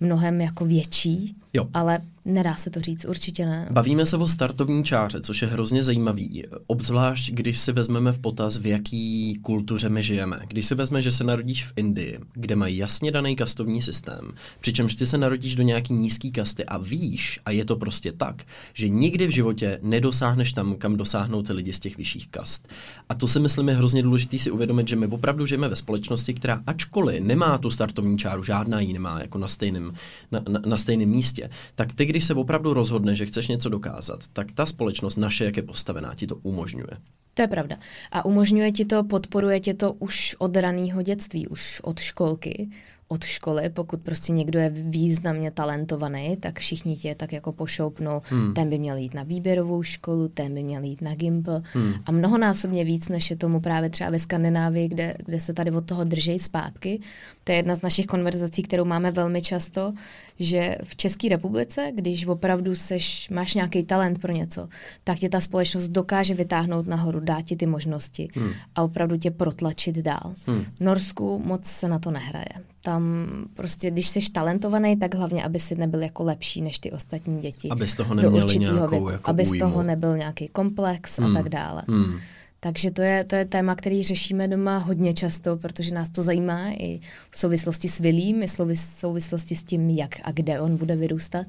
[0.00, 1.68] mnohem jako větší, jo.
[1.74, 3.68] ale Nedá se to říct, určitě ne.
[3.70, 6.44] Bavíme se o startovní čáře, což je hrozně zajímavý.
[6.66, 10.40] Obzvlášť, když si vezmeme v potaz, v jaký kultuře my žijeme.
[10.48, 14.94] Když si vezme, že se narodíš v Indii, kde mají jasně daný kastovní systém, přičemž
[14.94, 18.88] ty se narodíš do nějaký nízký kasty a víš, a je to prostě tak, že
[18.88, 22.68] nikdy v životě nedosáhneš tam, kam dosáhnou ty lidi z těch vyšších kast.
[23.08, 26.34] A to si myslím je hrozně důležité si uvědomit, že my opravdu žijeme ve společnosti,
[26.34, 29.94] která ačkoliv nemá tu startovní čáru, žádná ji nemá jako na stejném,
[30.32, 31.43] na, na, na stejném místě,
[31.74, 35.56] tak ty, když se opravdu rozhodne, že chceš něco dokázat, tak ta společnost naše, jak
[35.56, 36.96] je postavená, ti to umožňuje.
[37.34, 37.76] To je pravda.
[38.12, 42.70] A umožňuje ti to, podporuje tě to už od raného dětství, už od školky
[43.08, 48.54] od školy, pokud prostě někdo je významně talentovaný, tak všichni tě tak jako pošoupnou, hmm.
[48.54, 51.94] ten by měl jít na výběrovou školu, ten by měl jít na Gimpl hmm.
[52.06, 55.86] a mnohonásobně víc, než je tomu právě třeba ve Skandinávii, kde, kde se tady od
[55.86, 57.00] toho drží zpátky.
[57.44, 59.92] To je jedna z našich konverzací, kterou máme velmi často,
[60.38, 64.68] že v České republice, když opravdu seš, máš nějaký talent pro něco,
[65.04, 68.50] tak tě ta společnost dokáže vytáhnout nahoru, dá ti ty možnosti hmm.
[68.74, 70.34] a opravdu tě protlačit dál.
[70.46, 70.64] Hmm.
[70.64, 75.58] V Norsku moc se na to nehraje tam prostě, když jsi talentovaný, tak hlavně, aby
[75.58, 77.68] si nebyl jako lepší než ty ostatní děti.
[77.68, 81.36] Aby z toho neměli nějakou věku, jako Aby z toho nebyl nějaký komplex hmm.
[81.36, 81.82] a tak dále.
[81.88, 82.18] Hmm.
[82.60, 86.70] Takže to je, to je téma, který řešíme doma hodně často, protože nás to zajímá
[86.70, 90.96] i v souvislosti s Vilím, i v souvislosti s tím, jak a kde on bude
[90.96, 91.46] vyrůstat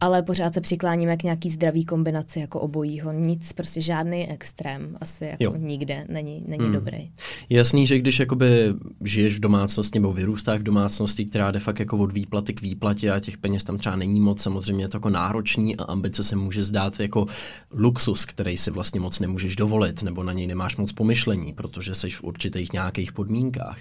[0.00, 3.12] ale pořád se přikláníme k nějaký zdravý kombinaci jako obojího.
[3.12, 5.54] Nic, prostě žádný extrém asi jako jo.
[5.56, 6.72] nikde není, není hmm.
[6.72, 7.10] dobrý.
[7.50, 11.98] Jasný, že když jakoby žiješ v domácnosti nebo vyrůstáš v domácnosti, která jde fakt jako
[11.98, 15.10] od výplaty k výplatě a těch peněz tam třeba není moc, samozřejmě je to jako
[15.10, 17.26] náročný a ambice se může zdát jako
[17.72, 22.10] luxus, který si vlastně moc nemůžeš dovolit nebo na něj nemáš moc pomyšlení, protože jsi
[22.10, 23.78] v určitých nějakých podmínkách.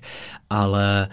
[0.49, 1.08] Ale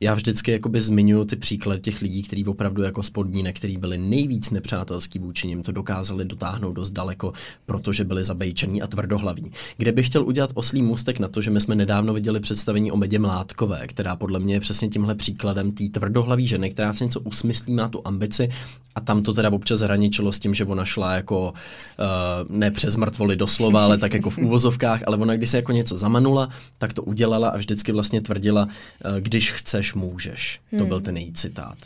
[0.00, 3.98] já vždycky jakoby zmiňuji ty příklady těch lidí, kteří opravdu jako z podmínek, který byli
[3.98, 7.32] nejvíc nepřátelský vůči nim, to dokázali dotáhnout dost daleko,
[7.66, 9.52] protože byli zabejčení a tvrdohlaví.
[9.76, 12.96] Kde bych chtěl udělat oslý můstek na to, že my jsme nedávno viděli představení o
[12.96, 17.20] Medě Mládkové, která podle mě je přesně tímhle příkladem té tvrdohlaví ženy, která se něco
[17.20, 18.48] usmyslí, má tu ambici
[18.94, 22.96] a tam to teda občas hraničilo s tím, že ona šla jako uh, ne přes
[22.96, 26.92] mrtvoli doslova, ale tak jako v úvozovkách, ale ona když se jako něco zamanula, tak
[26.92, 30.60] to udělala a vždycky vlastně tvrdila, uh, když chceš, můžeš.
[30.72, 30.78] Hmm.
[30.78, 31.78] To byl ten její citát.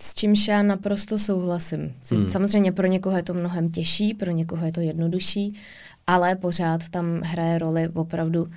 [0.00, 1.94] S čímž já naprosto souhlasím.
[2.10, 2.30] Hmm.
[2.30, 5.54] Samozřejmě pro někoho je to mnohem těžší, pro někoho je to jednodušší,
[6.06, 8.48] ale pořád tam hraje roli opravdu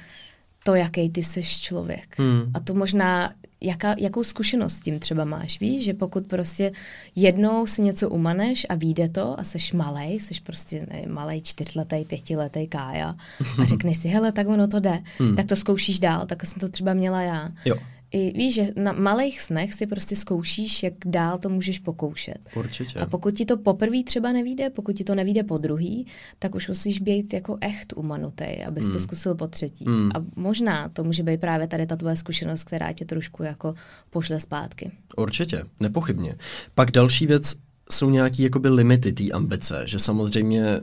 [0.64, 2.20] to, jaký ty jsi člověk.
[2.20, 2.52] Hmm.
[2.54, 6.72] A to možná, jaká, jakou zkušenost s tím třeba máš, víš, že pokud prostě
[7.16, 12.06] jednou si něco umaneš a vyjde to a seš malej, seš prostě ne, malej čtyřletý,
[12.06, 13.16] pětiletý kája
[13.62, 15.36] a řekneš si, hele, tak ono to jde, hmm.
[15.36, 17.52] tak to zkoušíš dál, tak jsem to třeba měla já.
[17.66, 17.76] Jo
[18.12, 22.38] i víš, že na malých snech si prostě zkoušíš, jak dál to můžeš pokoušet.
[22.56, 23.00] Určitě.
[23.00, 26.08] A pokud ti to poprvé třeba nevíde, pokud ti to nevíde po druhý,
[26.40, 28.92] tak už musíš být jako echt umanutý, abys mm.
[28.92, 29.04] to hmm.
[29.04, 29.86] zkusil po třetí.
[29.90, 30.12] Mm.
[30.16, 33.74] A možná to může být právě tady ta tvoje zkušenost, která tě trošku jako
[34.10, 34.92] pošle zpátky.
[35.18, 36.36] Určitě, nepochybně.
[36.76, 37.56] Pak další věc,
[37.92, 40.82] jsou nějaký jakoby limity té ambice, že samozřejmě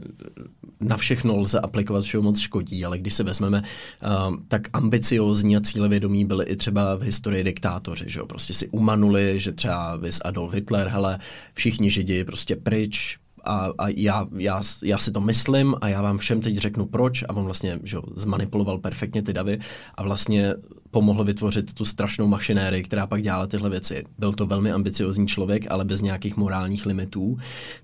[0.81, 5.61] na všechno lze aplikovat, všeho moc škodí, ale když se vezmeme, uh, tak ambiciozní a
[5.61, 10.21] cílevědomí byli i třeba v historii diktátoři, že jo, prostě si umanuli, že třeba vys
[10.25, 11.19] Adolf Hitler, hele,
[11.55, 16.19] všichni židi prostě pryč, a, a já, já, já si to myslím a já vám
[16.19, 17.23] všem teď řeknu proč.
[17.23, 19.59] A on vlastně že, zmanipuloval perfektně ty davy
[19.95, 20.55] a vlastně
[20.95, 24.05] pomohl vytvořit tu strašnou mašinérii, která pak dělala tyhle věci.
[24.19, 27.39] Byl to velmi ambiciozní člověk, ale bez nějakých morálních limitů,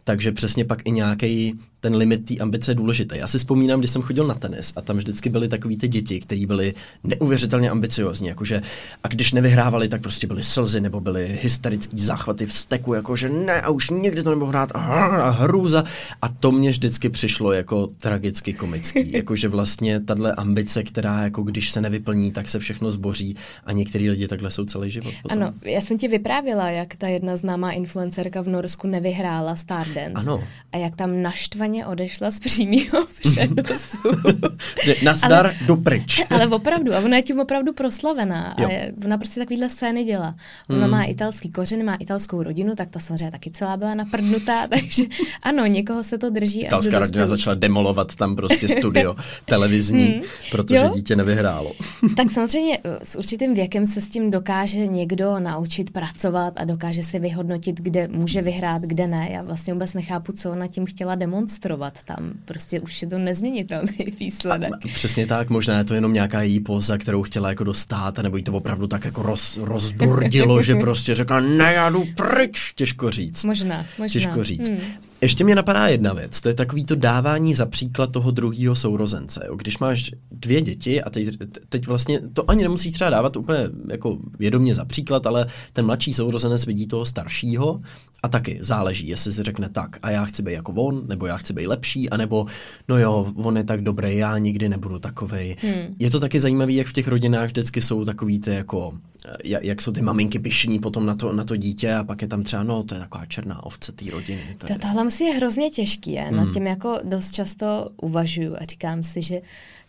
[0.05, 3.19] takže přesně pak i nějaký ten limit té ambice je důležitý.
[3.19, 6.21] Já si vzpomínám, když jsem chodil na tenis a tam vždycky byly takový ty děti,
[6.21, 8.63] kteří byli neuvěřitelně ambiciozní, jakože
[9.05, 13.61] a když nevyhrávali, tak prostě byly slzy nebo byly hysterický záchvaty v steku, jakože ne
[13.61, 15.85] a už nikdy to nebudu hrát a, a hrůza.
[16.23, 21.71] A to mě vždycky přišlo jako tragicky komický, jakože vlastně tahle ambice, která jako když
[21.71, 25.15] se nevyplní, tak se všechno zboří a některý lidi takhle jsou celý život.
[25.23, 25.43] Potom.
[25.43, 30.13] Ano, já jsem ti vyprávila, jak ta jedna známá influencerka v Norsku nevyhrála Stardance.
[30.15, 30.45] Ano.
[30.73, 33.99] A jak tam naštvaně odešla z přímého přenosu.
[35.05, 36.25] Nazdar, ale, do pryč.
[36.31, 38.55] ale opravdu, a ona je tím opravdu proslavená.
[38.59, 38.69] Jo.
[38.69, 40.35] A je, ona prostě takovýhle scény dělá.
[40.69, 40.91] Ona hmm.
[40.91, 45.03] má italský kořen, má italskou rodinu, tak ta samozřejmě taky celá byla naprdnutá, takže
[45.43, 46.65] ano, někoho se to drží.
[46.65, 50.23] Italská rodina začala demolovat tam prostě studio televizní, hmm.
[50.51, 50.91] protože jo?
[50.95, 51.73] dítě nevyhrálo.
[52.17, 57.19] tak samozřejmě s určitým věkem se s tím dokáže někdo naučit pracovat a dokáže si
[57.19, 59.29] vyhodnotit, kde může vyhrát, kde ne.
[59.33, 62.33] Já vlastně vůbec nechápu, co ona tím chtěla demonstrovat tam.
[62.45, 64.71] Prostě už je to nezměnitelný výsledek.
[64.85, 68.37] A, přesně tak, možná je to jenom nějaká její poza, kterou chtěla jako dostat, nebo
[68.37, 73.11] jí to opravdu tak jako roz, rozdurdilo, že prostě řekla, ne, já jdu pryč, těžko
[73.11, 73.45] říct.
[73.45, 74.13] Možná, možná.
[74.13, 74.71] Těžko říct.
[74.71, 75.10] Hmm.
[75.23, 79.49] Ještě mě napadá jedna věc, to je takový to dávání za příklad toho druhého sourozence.
[79.57, 81.29] Když máš dvě děti a teď,
[81.69, 86.13] teď vlastně to ani nemusíš třeba dávat úplně jako vědomě za příklad, ale ten mladší
[86.13, 87.81] sourozenec vidí toho staršího
[88.23, 91.37] a taky záleží, jestli si řekne tak a já chci být jako on, nebo já
[91.37, 92.47] chci být lepší, anebo
[92.89, 95.57] no jo, on je tak dobrý, já nikdy nebudu takovej.
[95.61, 95.95] Hmm.
[95.99, 98.99] Je to taky zajímavé, jak v těch rodinách vždycky jsou takový ty jako,
[99.45, 102.29] jak, jak jsou ty maminky pišní potom na to, na to dítě a pak je
[102.29, 104.43] tam třeba, no to je taková černá ovce té rodiny.
[104.59, 106.23] To, tohle musí je hrozně těžký, je.
[106.23, 106.37] Hmm.
[106.37, 109.41] nad tím jako dost často uvažuju a říkám si, že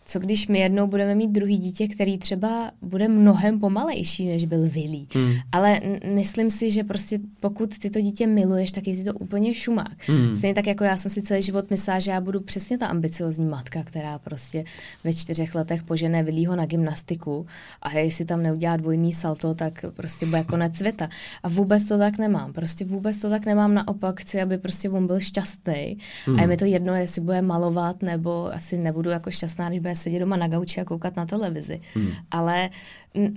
[0.04, 4.68] co když my jednou budeme mít druhý dítě, který třeba bude mnohem pomalejší, než byl
[4.68, 5.06] Willy.
[5.14, 5.32] Hmm.
[5.52, 5.80] Ale
[6.14, 10.08] myslím si, že prostě pokud ty to dítě miluješ, tak je si to úplně šumák.
[10.08, 10.36] Hmm.
[10.36, 13.46] Stejně tak jako já jsem si celý život myslela, že já budu přesně ta ambiciozní
[13.46, 14.64] matka, která prostě
[15.04, 17.46] ve čtyřech letech požene Willýho na gymnastiku
[17.82, 21.08] a jestli tam neudělá dvojný salto, tak prostě bude konec světa.
[21.42, 22.52] A vůbec to tak nemám.
[22.52, 23.74] Prostě vůbec to tak nemám.
[23.74, 25.98] Naopak chci, aby prostě on byl šťastný.
[26.26, 26.38] Hmm.
[26.38, 29.91] A je mi to jedno, jestli bude malovat, nebo asi nebudu jako šťastná, když bude
[29.94, 31.80] sedět doma na gauči a koukat na televizi.
[31.94, 32.12] Hmm.
[32.30, 32.70] Ale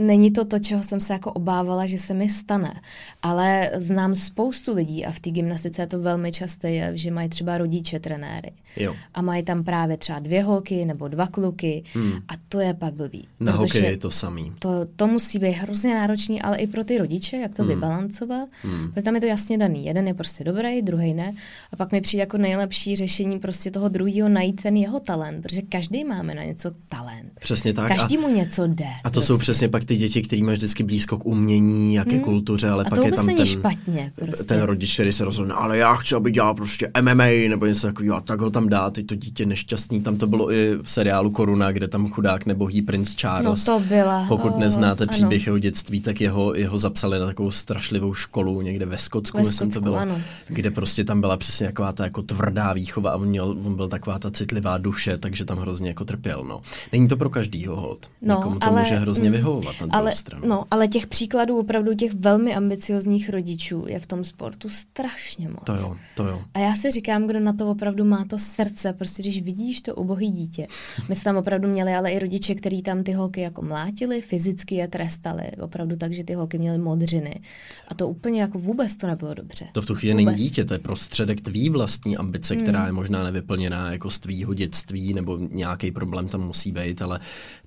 [0.01, 2.81] není to to, čeho jsem se jako obávala, že se mi stane.
[3.21, 7.29] Ale znám spoustu lidí a v té gymnastice je to velmi časté, je, že mají
[7.29, 8.51] třeba rodiče trenéry.
[8.77, 8.95] Jo.
[9.13, 12.13] A mají tam právě třeba dvě holky nebo dva kluky hmm.
[12.27, 13.27] a to je pak blbý.
[13.39, 14.53] Na hokej je to samý.
[14.59, 17.71] To, to musí být hrozně náročný, ale i pro ty rodiče, jak to hmm.
[17.71, 18.49] vybalancovat.
[18.61, 18.91] Hmm.
[18.91, 19.85] Protože tam je to jasně daný.
[19.85, 21.33] Jeden je prostě dobrý, druhý ne.
[21.71, 25.61] A pak mi přijde jako nejlepší řešení prostě toho druhého najít ten jeho talent, protože
[25.61, 27.31] každý máme na něco talent.
[27.39, 27.87] Přesně tak.
[27.87, 28.85] Každý mu něco jde.
[29.03, 29.27] A to prostě.
[29.27, 32.23] jsou přesně pak ty děti, který máš vždycky blízko k umění, jaké hmm.
[32.23, 34.43] kultuře, ale a pak je tam není ten, špatně, prostě.
[34.43, 38.15] ten rodič, který se rozhodne, ale já chci, aby dělal prostě MMA nebo něco takového,
[38.17, 40.01] a tak ho tam dá, teď to dítě nešťastný.
[40.01, 43.67] Tam to bylo i v seriálu Koruna, kde tam chudák nebohý princ Charles.
[43.67, 44.25] No to byla.
[44.27, 45.51] Pokud oh, neznáte příběh ano.
[45.51, 49.67] jeho dětství, tak jeho, jeho zapsali na takovou strašlivou školu někde ve Skotsku, Ve myslím
[49.67, 50.21] to Skotsku, bylo, ano.
[50.47, 53.87] kde prostě tam byla přesně taková ta jako tvrdá výchova a on, měl, on byl
[53.87, 56.34] taková ta citlivá duše, takže tam hrozně jako trpěl.
[56.43, 56.61] No.
[56.91, 58.05] Není to pro každýho hod.
[58.21, 60.47] No, Někomu to ale- může hrozně mm, vyhovovat na druhou Ale, stranu.
[60.47, 65.63] no, ale těch příkladů opravdu těch velmi ambiciozních rodičů je v tom sportu strašně moc.
[65.63, 66.41] To jo, to jo.
[66.53, 69.95] A já si říkám, kdo na to opravdu má to srdce, prostě když vidíš to
[69.95, 70.67] ubohý dítě.
[71.09, 74.75] My jsme tam opravdu měli ale i rodiče, kteří tam ty holky jako mlátili, fyzicky
[74.75, 77.39] je trestali, opravdu tak, že ty holky měly modřiny.
[77.87, 79.67] A to úplně jako vůbec to nebylo dobře.
[79.71, 80.25] To v tu chvíli Vůbec.
[80.25, 84.53] není dítě, to je prostředek tvý vlastní ambice, která je možná nevyplněná jako z tvýho
[84.53, 87.19] dětství, nebo nějaký problém tam musí být, ale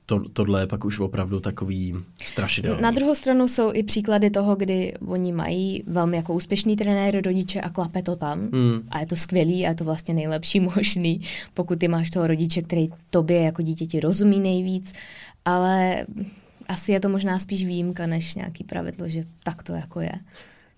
[0.07, 1.95] to, tohle je pak už opravdu takový
[2.27, 2.83] strašidelný.
[2.83, 7.61] Na druhou stranu jsou i příklady toho, kdy oni mají velmi jako úspěšný trenér, rodiče
[7.61, 8.39] a klape to tam.
[8.53, 8.83] Hmm.
[8.89, 11.21] A je to skvělý a je to vlastně nejlepší možný,
[11.55, 14.93] pokud ty máš toho rodiče, který tobě jako dítěti rozumí nejvíc,
[15.45, 16.07] ale
[16.69, 20.13] asi je to možná spíš výjimka než nějaký pravidlo, že tak to jako je.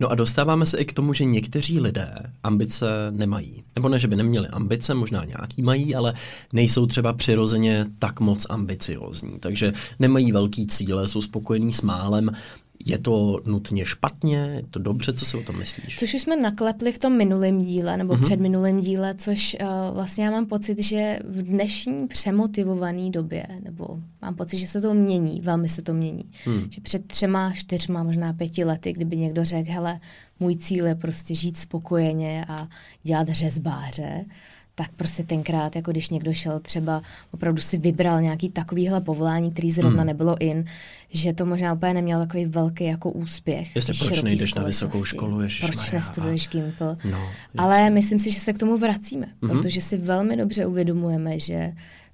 [0.00, 3.62] No a dostáváme se i k tomu, že někteří lidé ambice nemají.
[3.74, 6.14] Nebo ne, že by neměli ambice, možná nějaký mají, ale
[6.52, 9.38] nejsou třeba přirozeně tak moc ambiciozní.
[9.40, 12.30] Takže nemají velký cíle, jsou spokojení s málem.
[12.86, 14.36] Je to nutně špatně?
[14.36, 15.12] Je to dobře?
[15.12, 15.98] Co si o tom myslíš?
[15.98, 18.24] Což už jsme naklepli v tom minulém díle, nebo mm-hmm.
[18.24, 24.34] předminulém díle, což uh, vlastně já mám pocit, že v dnešní přemotivované době, nebo mám
[24.34, 26.24] pocit, že se to mění, velmi se to mění.
[26.44, 26.68] Hmm.
[26.70, 30.00] Že před třema, čtyřma, možná pěti lety, kdyby někdo řekl, hele,
[30.40, 32.68] můj cíl je prostě žít spokojeně a
[33.02, 34.24] dělat řezbáře,
[34.80, 39.70] tak prostě tenkrát, jako když někdo šel třeba, opravdu si vybral nějaký takovýhle povolání, který
[39.70, 40.06] zrovna Hmm.
[40.06, 40.64] nebylo in,
[41.10, 43.76] že to možná úplně neměl takový velký jako úspěch.
[43.76, 46.96] Jestli proč nejdeš na vysokou školu, ježišmarja, Proč nestuduješ Gimpl?
[47.10, 47.18] No,
[47.58, 47.90] Ale jasně.
[47.90, 49.52] myslím si, že se k tomu vracíme, Mhm.
[49.56, 51.72] protože si velmi dobře uvědomujeme, že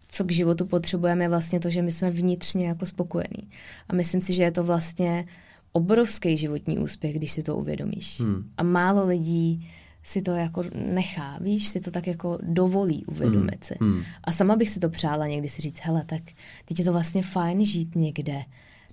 [0.09, 3.50] co k životu potřebujeme je vlastně to, že my jsme vnitřně jako spokojení.
[3.88, 5.24] A myslím si, že je to vlastně
[5.72, 8.20] obrovský životní úspěch, když si to uvědomíš.
[8.20, 8.44] Hmm.
[8.57, 9.68] A málo lidí
[10.07, 13.75] si to jako nechá, víš, si to tak jako dovolí uvědomit si.
[13.81, 14.03] Hmm.
[14.25, 16.23] A sama bych si to přála někdy si říct, hele, tak
[16.64, 18.42] teď je to vlastně fajn žít někde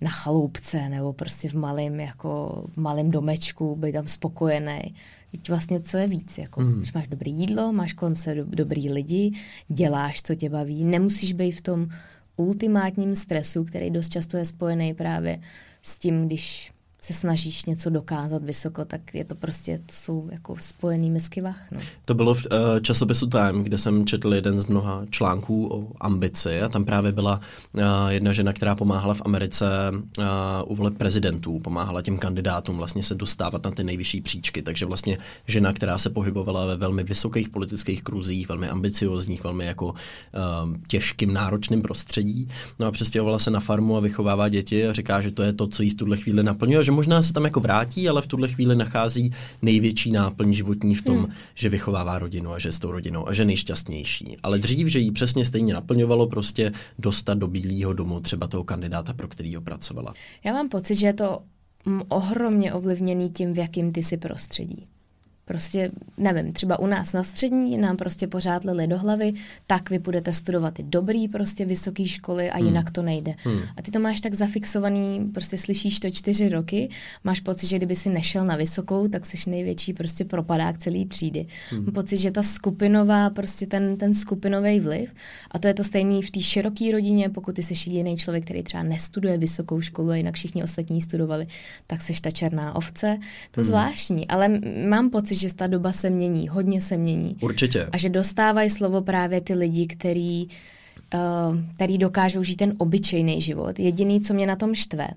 [0.02, 4.95] na chaloupce nebo prostě v malém jako v malém domečku, být tam spokojený.
[5.32, 6.78] Teď vlastně co je víc, jako, mm.
[6.78, 9.32] když máš dobré jídlo, máš kolem sebe do, dobrý lidi,
[9.67, 11.88] děláš, co tě baví, nemusíš být v tom
[12.36, 15.39] ultimátním stresu, který dost často je spojený právě
[15.82, 16.72] s tím, když
[17.03, 21.71] se snažíš něco dokázat vysoko, tak je to prostě, to jsou jako spojený misky vach.
[21.71, 21.79] No.
[22.05, 26.61] To bylo v uh, časopisu Time, kde jsem četl jeden z mnoha článků o ambici
[26.61, 27.39] a tam právě byla
[27.73, 30.23] uh, jedna žena, která pomáhala v Americe uh,
[30.65, 35.17] u voleb prezidentů, pomáhala těm kandidátům vlastně se dostávat na ty nejvyšší příčky, takže vlastně
[35.47, 39.93] žena, která se pohybovala ve velmi vysokých politických kruzích, velmi ambiciozních, velmi jako uh,
[40.87, 42.47] těžkým, náročným prostředí.
[42.79, 45.67] No a přestěhovala se na farmu a vychovává děti a říká, že to je to,
[45.67, 48.47] co jí v tuhle chvíli naplňuje, že možná se tam jako vrátí, ale v tuhle
[48.47, 51.32] chvíli nachází největší náplň životní v tom, hmm.
[51.56, 54.38] že vychovává rodinu a že je s tou rodinou a že je nejšťastnější.
[54.43, 59.13] Ale dřív, že jí přesně stejně naplňovalo prostě dostat do bílého domu třeba toho kandidáta,
[59.13, 60.13] pro kterýho pracovala.
[60.43, 61.39] Já mám pocit, že je to
[61.86, 64.88] mm, ohromně ovlivněný tím, v jakým ty si prostředí.
[65.45, 69.34] Prostě, nevím, třeba u nás na střední nám prostě pořád lili do hlavy,
[69.67, 73.36] tak vy budete studovat ty dobrý prostě vysoké školy a jinak to nejde.
[73.43, 73.60] Hmm.
[73.77, 76.89] A ty to máš tak zafixovaný, prostě slyšíš to čtyři roky,
[77.23, 81.45] máš pocit, že kdyby si nešel na vysokou, tak jsi největší prostě propadák celý třídy.
[81.69, 81.84] Hmm.
[81.84, 85.13] Mám pocit, že ta skupinová, prostě ten, ten skupinový vliv,
[85.51, 88.63] a to je to stejný v té široké rodině, pokud ty jsi jediný člověk, který
[88.63, 91.47] třeba nestuduje vysokou školu a jinak všichni ostatní studovali,
[91.88, 93.17] tak seš ta černá ovce.
[93.51, 93.67] To hmm.
[93.67, 94.49] zvláštní, ale
[94.88, 97.36] mám pocit, že ta doba se mění, hodně se mění.
[97.41, 97.88] Určitě.
[97.91, 100.47] A že dostávají slovo právě ty lidi, který
[101.75, 103.79] který dokážou žít ten obyčejný život.
[103.79, 105.07] Jediný, co mě na tom štve,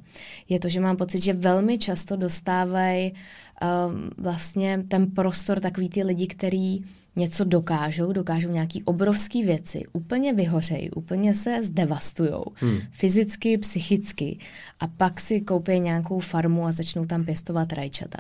[0.48, 6.02] je to, že mám pocit, že velmi často dostávají um, vlastně ten prostor takový ty
[6.02, 6.78] lidi, který
[7.16, 12.78] něco dokážou, dokážou nějaký obrovský věci, úplně vyhořejí, úplně se zdevastujou, hmm.
[12.90, 14.38] fyzicky, psychicky
[14.80, 18.18] a pak si koupí nějakou farmu a začnou tam pěstovat rajčata.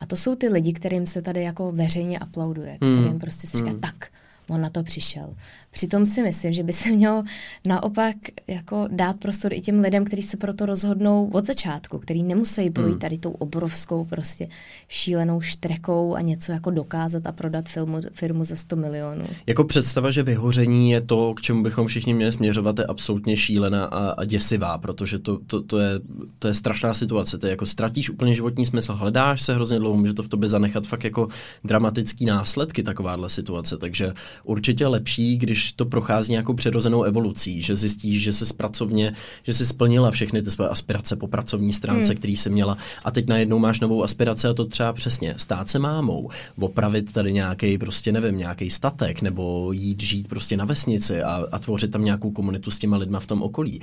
[0.00, 2.98] A to jsou ty lidi, kterým se tady jako veřejně aplauduje, hmm.
[2.98, 3.80] kterým prostě si říká, hmm.
[3.80, 4.08] tak,
[4.48, 5.34] on na to přišel.
[5.70, 7.24] Přitom si myslím, že by se mělo
[7.64, 8.16] naopak
[8.46, 12.70] jako dát prostor i těm lidem, kteří se pro to rozhodnou od začátku, který nemusí
[12.70, 12.98] projít hmm.
[12.98, 14.48] tady tou obrovskou prostě
[14.88, 19.26] šílenou štrekou a něco jako dokázat a prodat filmu, firmu za 100 milionů.
[19.46, 23.84] Jako představa, že vyhoření je to, k čemu bychom všichni měli směřovat, je absolutně šílená
[23.84, 26.00] a, a děsivá, protože to, to, to, je,
[26.38, 27.38] to je strašná situace.
[27.38, 30.48] To je jako ztratíš úplně životní smysl, hledáš se hrozně dlouho, může to v tobě
[30.48, 31.28] zanechat fakt jako
[31.64, 34.12] dramatický následky takováhle situace, takže
[34.44, 39.66] určitě lepší, když to prochází nějakou přirozenou evolucí, že zjistíš, že se pracovně, že jsi
[39.66, 42.16] splnila všechny ty své aspirace po pracovní stránce, hmm.
[42.16, 45.78] který jsi měla a teď najednou máš novou aspiraci a to třeba přesně stát se
[45.78, 46.30] mámou,
[46.60, 51.58] opravit tady nějaký prostě nevím, nějaký statek nebo jít žít prostě na vesnici a, a
[51.58, 53.80] tvořit tam nějakou komunitu s těma lidma v tom okolí.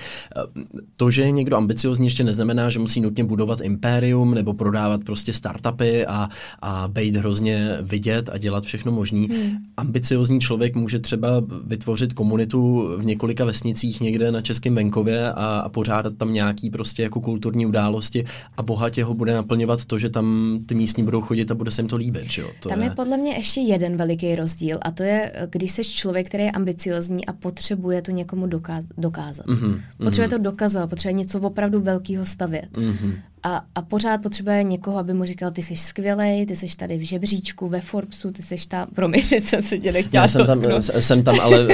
[0.97, 5.33] To, že je někdo ambiciozní, ještě neznamená, že musí nutně budovat impérium nebo prodávat prostě
[5.33, 6.29] startupy a,
[6.61, 9.27] a být hrozně vidět a dělat všechno možný.
[9.27, 9.57] Hmm.
[9.77, 11.27] Ambiciozní člověk může třeba
[11.65, 17.03] vytvořit komunitu v několika vesnicích někde na českém venkově a, a pořádat tam nějaký prostě
[17.03, 18.25] jako kulturní události
[18.57, 21.81] a bohatě ho bude naplňovat to, že tam ty místní budou chodit a bude se
[21.81, 22.31] jim to líbit.
[22.31, 22.49] Že jo?
[22.59, 22.85] To tam je...
[22.85, 26.51] je podle mě ještě jeden veliký rozdíl a to je, když jsi člověk, který je
[26.51, 29.45] ambiciozní a potřebuje to někomu dokáz- dokázat.
[29.45, 30.31] Mm-hmm, potřebuje mm-hmm.
[30.31, 32.69] to dokazovat, potřebuje něco opravdu velkého stavět.
[32.73, 33.13] Mm-hmm
[33.45, 37.01] a, a pořád potřebuje někoho, aby mu říkal, ty jsi skvělej, ty jsi tady v
[37.01, 40.63] žebříčku, ve Forbesu, ty jsi tam, promiň, jsem se tě nechtěla Já jsem tam,
[40.99, 41.73] jsem tam, ale uh,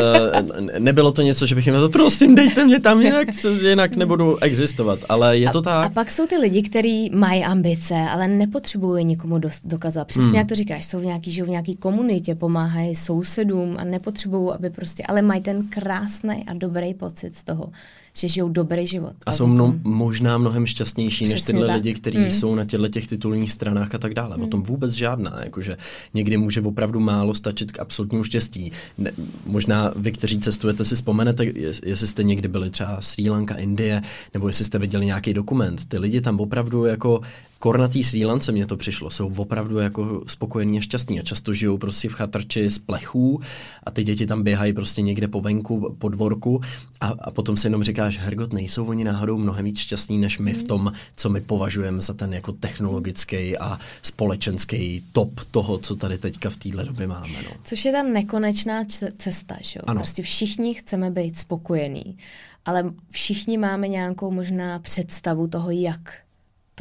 [0.80, 3.28] nebylo to něco, že bych jim to prosím, dejte mě tam, jinak,
[3.61, 5.86] jinak nebudu existovat, ale je to a, tak.
[5.86, 10.07] A pak jsou ty lidi, kteří mají ambice, ale nepotřebují nikomu dost, dokazovat.
[10.07, 10.36] Přesně hmm.
[10.36, 14.69] jak to říkáš, jsou v nějaký, žijou v nějaký komunitě, pomáhají sousedům a nepotřebují, aby
[14.69, 17.69] prostě, ale mají ten krásný a dobrý pocit z toho,
[18.14, 19.14] že žijou dobrý život.
[19.26, 21.76] A jsou mno, možná mnohem šťastnější Přesně než tyhle tak.
[21.76, 22.32] lidi, kteří mm.
[22.32, 24.38] jsou na těchto těch titulních stranách a tak dále.
[24.38, 24.43] Mm.
[24.43, 25.39] O tom vůbec žádná.
[25.43, 25.78] Jakože
[26.14, 28.72] někdy může opravdu málo stačit k absolutnímu štěstí.
[28.97, 29.12] Ne,
[29.45, 31.45] možná vy, kteří cestujete, si vzpomenete,
[31.84, 34.01] jestli jste někdy byli třeba Sri Lanka, Indie,
[34.34, 35.86] nebo jestli jste viděli nějaký dokument.
[35.86, 37.22] Ty lidi tam opravdu jako
[37.62, 41.78] kornatý Sri Lance mě to přišlo, jsou opravdu jako spokojení a šťastní a často žijou
[41.78, 43.41] prostě v chatrči z plechů
[43.84, 46.62] a ty děti tam běhají prostě někde po venku, po dvorku
[47.01, 50.53] a, a potom si jenom říkáš, Hergot, nejsou oni náhodou mnohem víc šťastní než my
[50.53, 50.66] v hmm.
[50.66, 56.49] tom, co my považujeme za ten jako technologický a společenský top toho, co tady teďka
[56.49, 57.43] v téhle době máme.
[57.45, 57.51] No.
[57.64, 58.84] Což je ta nekonečná
[59.18, 59.93] cesta, že jo?
[59.95, 62.18] Prostě všichni chceme být spokojení,
[62.66, 66.22] ale všichni máme nějakou možná představu toho, jak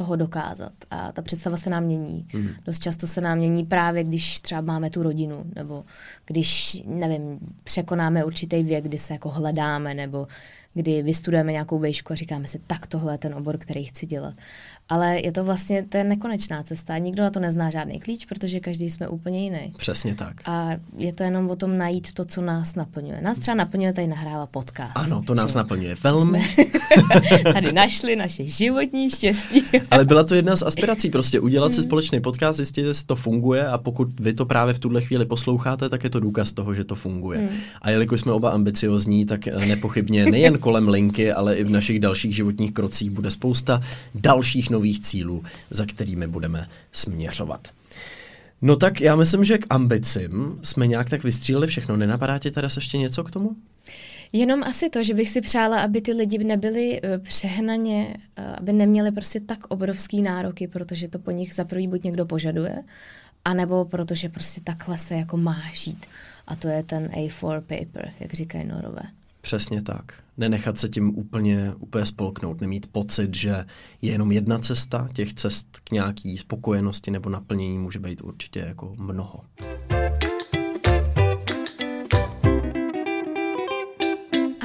[0.01, 0.73] toho dokázat.
[0.91, 2.27] A ta představa se nám mění.
[2.33, 2.49] Mm.
[2.65, 5.85] Dost často se nám mění právě, když třeba máme tu rodinu, nebo
[6.31, 10.27] když, nevím, překonáme určitý věk, kdy se jako hledáme, nebo
[10.73, 14.33] kdy vystudujeme nějakou vejšku a říkáme si, tak tohle je ten obor, který chci dělat
[14.91, 16.97] ale je to vlastně ten nekonečná cesta.
[16.97, 19.73] Nikdo na to nezná žádný klíč, protože každý jsme úplně jiný.
[19.77, 20.33] Přesně tak.
[20.45, 23.21] A je to jenom o tom najít to, co nás naplňuje.
[23.21, 24.91] Nás třeba naplňuje tady nahrává podcast.
[24.95, 25.57] Ano, to nás že?
[25.57, 26.43] naplňuje velmi.
[26.43, 29.63] Jsme tady našli naše životní štěstí.
[29.91, 33.67] ale byla to jedna z aspirací, prostě udělat si společný podcast, zjistit, jestli to funguje
[33.67, 36.83] a pokud vy to právě v tuhle chvíli posloucháte, tak je to důkaz toho, že
[36.83, 37.39] to funguje.
[37.39, 37.57] Hmm.
[37.81, 42.35] A jelikož jsme oba ambiciozní, tak nepochybně nejen kolem linky, ale i v našich dalších
[42.35, 43.81] životních krocích bude spousta
[44.15, 47.67] dalších nových cílů, za kterými budeme směřovat.
[48.61, 51.97] No tak já myslím, že k ambicím jsme nějak tak vystříleli všechno.
[51.97, 53.55] Nenapadá ti teda ještě něco k tomu?
[54.33, 58.73] Jenom asi to, že bych si přála, aby ty lidi nebyli eh, přehnaně, eh, aby
[58.73, 62.75] neměli prostě tak obrovský nároky, protože to po nich za prvý buď někdo požaduje,
[63.45, 66.05] anebo protože prostě takhle se jako má žít.
[66.47, 69.01] A to je ten A4 paper, jak říkají norové.
[69.41, 70.13] Přesně tak.
[70.37, 73.65] Nenechat se tím úplně, úplně spolknout, nemít pocit, že
[74.01, 78.95] je jenom jedna cesta, těch cest k nějaký spokojenosti nebo naplnění může být určitě jako
[78.97, 79.39] mnoho.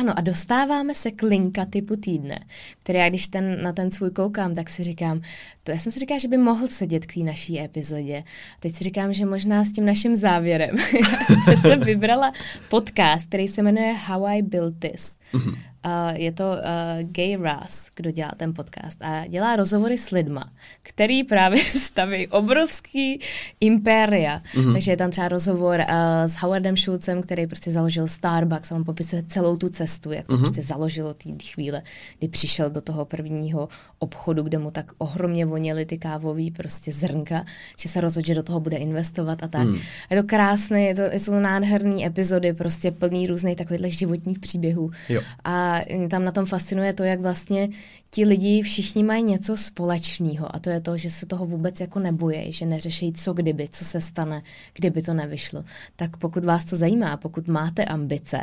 [0.06, 2.40] Ano, a dostáváme se k linka typu týdne,
[2.82, 5.20] který já když ten, na ten svůj koukám, tak si říkám,
[5.62, 8.24] to já jsem si říkala, že by mohl sedět k té naší epizodě.
[8.60, 10.76] Teď si říkám, že možná s tím naším závěrem.
[11.60, 12.32] jsem vybrala
[12.68, 15.16] podcast, který se jmenuje How I Built This.
[15.32, 15.58] Mm-hmm.
[15.86, 20.52] Uh, je to uh, Gay Ras, kdo dělá ten podcast a dělá rozhovory s lidma,
[20.82, 23.20] který právě staví obrovský
[23.60, 24.42] impéria.
[24.54, 24.72] Mm-hmm.
[24.72, 25.86] Takže je tam třeba rozhovor uh,
[26.26, 30.34] s Howardem Schulzem, který prostě založil Starbucks a on popisuje celou tu cestu, jak to
[30.34, 30.38] mm-hmm.
[30.38, 31.82] prostě založilo té chvíle,
[32.18, 33.68] kdy přišel do toho prvního
[33.98, 37.44] obchodu, kde mu tak ohromně voněly ty kávové prostě zrnka,
[37.78, 39.66] že se rozhodl, že do toho bude investovat a tak.
[39.66, 39.78] Mm.
[40.10, 44.90] Je to krásné, je to, jsou nádherné epizody, prostě plný různých takových životních příběhů.
[45.08, 45.22] Jo.
[45.44, 45.75] A
[46.10, 47.68] tam na tom fascinuje to, jak vlastně
[48.10, 51.98] ti lidi všichni mají něco společného a to je to, že se toho vůbec jako
[51.98, 54.42] nebojí, že neřeší, co kdyby, co se stane,
[54.74, 55.64] kdyby to nevyšlo.
[55.96, 58.38] Tak pokud vás to zajímá, pokud máte ambice,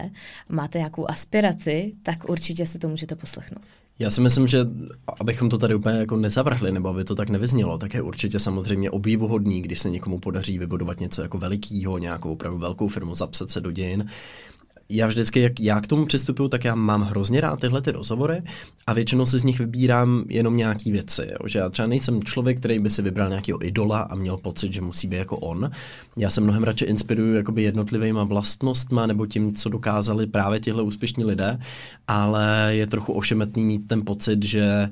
[0.50, 3.64] máte nějakou aspiraci, tak určitě si to můžete poslechnout.
[4.00, 4.60] Já si myslím, že
[5.20, 8.92] abychom to tady úplně jako nezavrhli, nebo aby to tak nevyznělo, tak je určitě samozřejmě
[8.92, 13.62] obdivuhodný, když se někomu podaří vybudovat něco jako velikýho, nějakou opravdu velkou firmu, zapsat se
[13.62, 14.06] do dějin
[14.90, 18.42] já vždycky, jak já k tomu přistupuju, tak já mám hrozně rád tyhle ty rozhovory
[18.88, 21.22] a většinou si z nich vybírám jenom nějaký věci.
[21.22, 21.48] Jo?
[21.48, 24.82] Že já třeba nejsem člověk, který by si vybral nějakého idola a měl pocit, že
[24.82, 25.72] musí být jako on.
[26.18, 31.26] Já se mnohem radši inspiruju jakoby jednotlivýma vlastnostma nebo tím, co dokázali právě tihle úspěšní
[31.26, 31.60] lidé,
[32.08, 34.90] ale je trochu ošemetný mít ten pocit, že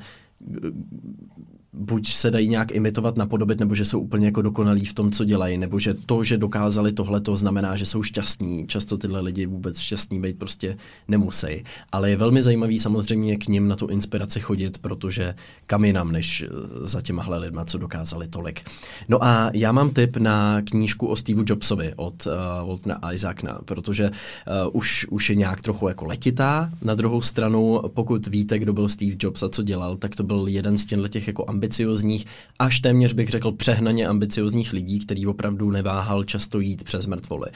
[1.74, 5.24] buď se dají nějak imitovat, napodobit, nebo že jsou úplně jako dokonalí v tom, co
[5.24, 8.68] dělají, nebo že to, že dokázali tohle, to znamená, že jsou šťastní.
[8.68, 11.64] Často tyhle lidi vůbec šťastní být prostě nemusí.
[11.92, 15.36] Ale je velmi zajímavý samozřejmě k ním na tu inspiraci chodit, protože
[15.68, 16.48] kam jinam, než eh,
[16.88, 18.62] za těmahle lidma, co dokázali tolik.
[19.10, 22.34] No a já mám tip na knížku o Steve Jobsovi od uh,
[22.68, 26.72] Waltona Isaaca, protože uh, už, už je nějak trochu jako letitá.
[26.82, 30.48] Na druhou stranu, pokud víte, kdo byl Steve Jobs a co dělal, tak to byl
[30.48, 32.26] jeden z těch jako ambiciozních,
[32.60, 37.52] až téměř bych řekl přehnaně ambiciozních lidí, který opravdu neváhal často jít přes mrtvoly.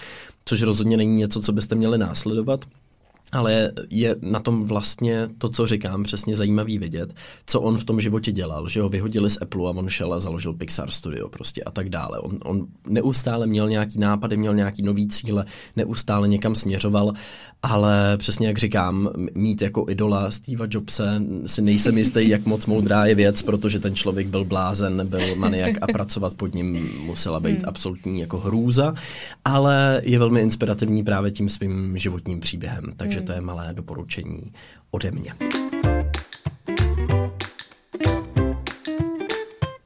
[0.46, 2.66] Což rozhodně není něco, co byste měli následovat
[3.32, 7.14] ale je na tom vlastně to, co říkám, přesně zajímavý vidět,
[7.46, 10.20] co on v tom životě dělal, že ho vyhodili z Apple a on šel a
[10.20, 12.20] založil Pixar Studio prostě a tak dále.
[12.20, 15.46] On, on neustále měl nějaký nápady, měl nějaký nový cíle,
[15.76, 17.14] neustále někam směřoval,
[17.64, 23.06] ale přesně jak říkám, mít jako idola Steva Jobse si nejsem jistý, jak moc moudrá
[23.06, 27.58] je věc, protože ten člověk byl blázen, byl maniak a pracovat pod ním musela být
[27.58, 27.70] hmm.
[27.70, 28.94] absolutní jako hrůza,
[29.46, 34.54] ale je velmi inspirativní právě tím svým životním příběhem, takže to je malé doporučení
[34.92, 35.34] ode mě.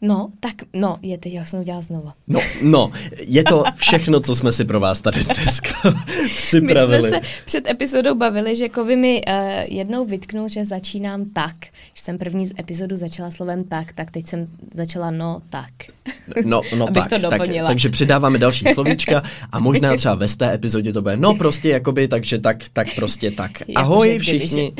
[0.10, 2.14] No, tak no, je teď, jak jsem udělala znova.
[2.28, 5.70] No, no, je to všechno, co jsme si pro vás tady dneska
[6.26, 7.02] připravili.
[7.02, 9.34] My jsme se před epizodou bavili, že Kovy mi uh,
[9.68, 11.56] jednou vytknul, že začínám tak.
[11.94, 15.72] Že jsem první epizodu začala slovem tak, tak teď jsem začala no tak.
[16.46, 20.54] No, no Abych tak, to tak, takže přidáváme další slovíčka a možná třeba ve té
[20.54, 23.52] epizodě to bude no prostě jakoby, takže tak, tak prostě tak.
[23.76, 24.74] Ahoj všichni.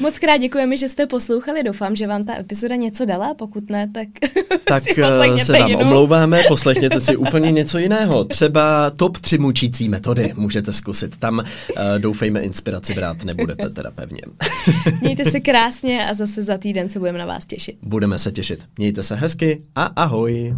[0.00, 1.62] Moc krát děkujeme, že jste poslouchali.
[1.62, 3.34] Doufám, že vám ta epizoda něco dala.
[3.34, 4.08] Pokud ne, tak,
[4.64, 5.80] tak si eh, se vám jinou.
[5.80, 6.42] omlouváme.
[6.48, 8.24] Poslechněte si úplně něco jiného.
[8.24, 11.16] Třeba top 3 mučící metody můžete zkusit.
[11.16, 11.44] Tam uh,
[11.98, 14.20] doufejme inspiraci brát nebudete teda pevně.
[15.00, 17.76] Mějte se krásně a zase za týden se budeme na vás těšit.
[17.82, 18.64] Budeme se těšit.
[18.78, 20.54] Mějte se hezky a ahoj.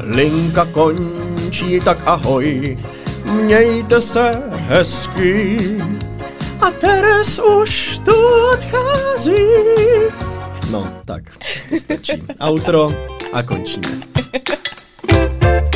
[0.00, 2.78] Linka končí, tak ahoj,
[3.24, 5.58] mějte se hezky
[6.60, 8.14] a Teres už tu
[8.52, 9.46] odchází.
[10.70, 11.22] No, tak,
[11.68, 12.22] to stačí.
[12.40, 12.92] Outro
[13.32, 13.88] a končíme.